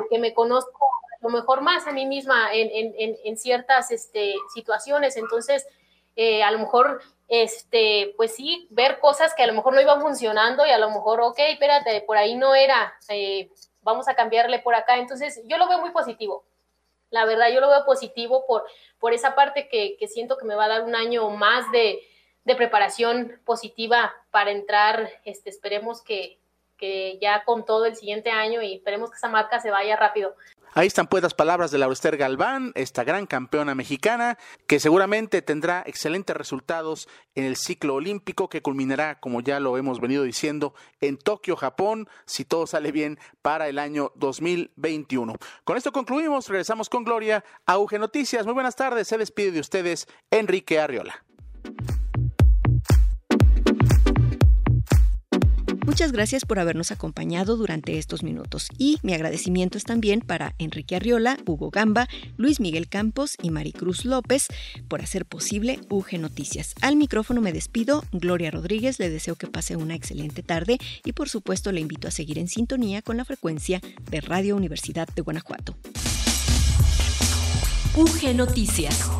que, 0.10 0.18
me 0.18 0.34
conozco 0.34 0.86
a 1.12 1.18
lo 1.22 1.30
mejor 1.30 1.62
más 1.62 1.86
a 1.86 1.92
mí 1.92 2.08
misma 2.08 2.50
en, 2.52 3.38
ciertas 3.38 3.92
este, 3.92 4.34
situaciones. 4.56 5.18
Entonces, 5.18 5.68
eh, 6.16 6.42
a 6.42 6.50
lo 6.50 6.58
mejor, 6.58 7.00
este, 7.28 8.16
pues 8.18 8.36
sí, 8.36 8.68
ver 8.72 9.00
cosas 9.00 9.36
que 9.36 9.44
a 9.44 9.48
lo 9.48 9.54
mejor 9.54 9.76
no 9.76 9.82
iban 9.82 10.02
funcionando 10.02 10.66
y 10.66 10.72
a 10.72 10.80
lo 10.80 10.90
mejor, 10.90 11.22
ok, 11.22 11.38
espérate, 11.40 12.02
por 12.02 12.18
ahí 12.18 12.34
no 12.34 12.56
era, 12.56 12.96
eh, 13.10 13.52
vamos 13.84 14.08
a 14.08 14.16
cambiarle 14.16 14.58
por 14.60 14.74
acá. 14.74 14.98
Entonces, 14.98 15.40
yo 15.46 15.60
lo 15.60 15.70
veo 15.70 15.78
muy 15.78 15.92
positivo. 15.92 16.44
La 17.12 17.26
verdad, 17.26 17.50
yo 17.54 17.62
lo 17.62 17.70
veo 17.70 17.86
positivo 17.86 18.46
por, 18.48 18.66
por 18.98 19.14
esa 19.14 19.36
parte 19.36 19.70
que, 19.70 19.96
siento 20.08 20.38
que 20.38 20.46
me 20.46 20.56
va 20.56 20.66
a 20.66 20.70
dar 20.70 20.82
un 20.82 20.96
año 20.96 21.30
más 21.30 21.72
de, 21.72 22.00
de 22.46 22.56
preparación 22.56 23.40
positiva 23.46 24.12
para 24.32 24.50
entrar, 24.50 25.08
este, 25.24 25.52
esperemos 25.52 26.02
que, 26.84 27.18
ya 27.22 27.46
con 27.46 27.64
todo 27.64 27.86
el 27.86 27.96
siguiente 27.96 28.30
año 28.30 28.62
y 28.62 28.74
esperemos 28.74 29.10
que 29.10 29.16
esa 29.16 29.30
marca 29.30 29.62
se 29.62 29.72
vaya 29.72 29.96
rápido. 29.96 30.36
Ahí 30.74 30.88
están 30.88 31.08
pues 31.08 31.24
las 31.24 31.34
palabras 31.34 31.72
de 31.72 31.78
Laurester 31.78 32.18
Galván, 32.18 32.74
esta 32.76 33.06
gran 33.06 33.26
campeona 33.26 33.74
mexicana, 33.74 34.38
que 34.68 34.82
seguramente 34.82 35.42
tendrá 35.42 35.84
excelentes 35.86 36.36
resultados 36.36 37.08
en 37.36 37.46
el 37.46 37.56
ciclo 37.56 37.94
olímpico 37.94 38.50
que 38.50 38.62
culminará, 38.62 39.20
como 39.20 39.40
ya 39.40 39.62
lo 39.62 39.78
hemos 39.78 40.02
venido 40.02 40.24
diciendo, 40.24 40.74
en 41.00 41.18
Tokio, 41.18 41.56
Japón, 41.56 42.10
si 42.26 42.44
todo 42.44 42.68
sale 42.68 42.92
bien 42.92 43.18
para 43.42 43.70
el 43.70 43.80
año 43.80 44.12
2021. 44.16 45.36
Con 45.64 45.78
esto 45.78 45.94
concluimos, 45.94 46.50
regresamos 46.50 46.90
con 46.90 47.06
Gloria 47.06 47.46
a 47.66 47.78
UG 47.78 48.00
Noticias. 48.00 48.46
Muy 48.46 48.56
buenas 48.56 48.76
tardes, 48.76 49.08
se 49.08 49.18
despide 49.18 49.52
de 49.52 49.62
ustedes 49.62 50.08
Enrique 50.32 50.80
Arriola. 50.80 51.24
Muchas 55.86 56.14
gracias 56.14 56.46
por 56.46 56.60
habernos 56.60 56.92
acompañado 56.92 57.58
durante 57.58 57.98
estos 57.98 58.24
minutos 58.24 58.70
y 58.78 59.00
mi 59.04 59.14
agradecimiento 59.14 59.78
es 59.78 59.84
también 59.84 60.22
para 60.22 60.56
Enrique 60.58 60.96
Arriola, 60.96 61.38
Hugo 61.46 61.72
Gamba, 61.72 62.08
Luis 62.38 62.62
Miguel 62.62 62.88
Campos 62.88 63.36
y 63.42 63.50
Maricruz 63.50 64.06
López 64.06 64.48
por 64.88 65.02
hacer 65.02 65.26
posible 65.26 65.80
UG 65.90 66.20
Noticias. 66.20 66.74
Al 66.82 66.96
micrófono 66.96 67.42
me 67.42 67.52
despido, 67.52 68.06
Gloria 68.14 68.50
Rodríguez, 68.50 68.98
le 68.98 69.10
deseo 69.10 69.36
que 69.36 69.48
pase 69.48 69.76
una 69.76 69.94
excelente 69.94 70.42
tarde 70.42 70.78
y 71.04 71.12
por 71.12 71.28
supuesto 71.28 71.74
le 71.74 71.82
invito 71.82 72.08
a 72.08 72.12
seguir 72.12 72.40
en 72.40 72.48
sintonía 72.48 73.02
con 73.02 73.18
la 73.18 73.26
frecuencia 73.26 73.82
de 74.10 74.22
Radio 74.22 74.56
Universidad 74.56 75.08
de 75.14 75.22
Guanajuato. 75.22 75.76
UG 77.96 78.34
Noticias. 78.36 79.12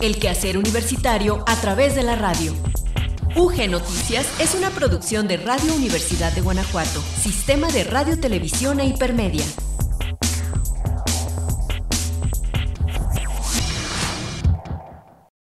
El 0.00 0.18
quehacer 0.18 0.58
universitario 0.58 1.42
a 1.48 1.56
través 1.60 1.94
de 1.94 2.02
la 2.02 2.14
radio. 2.14 2.54
UG 3.36 3.68
Noticias 3.68 4.26
es 4.40 4.54
una 4.54 4.70
producción 4.70 5.28
de 5.28 5.36
Radio 5.36 5.74
Universidad 5.74 6.32
de 6.32 6.40
Guanajuato, 6.40 7.00
Sistema 7.20 7.68
de 7.68 7.84
Radio, 7.84 8.18
Televisión 8.18 8.80
e 8.80 8.86
Hipermedia. 8.86 9.44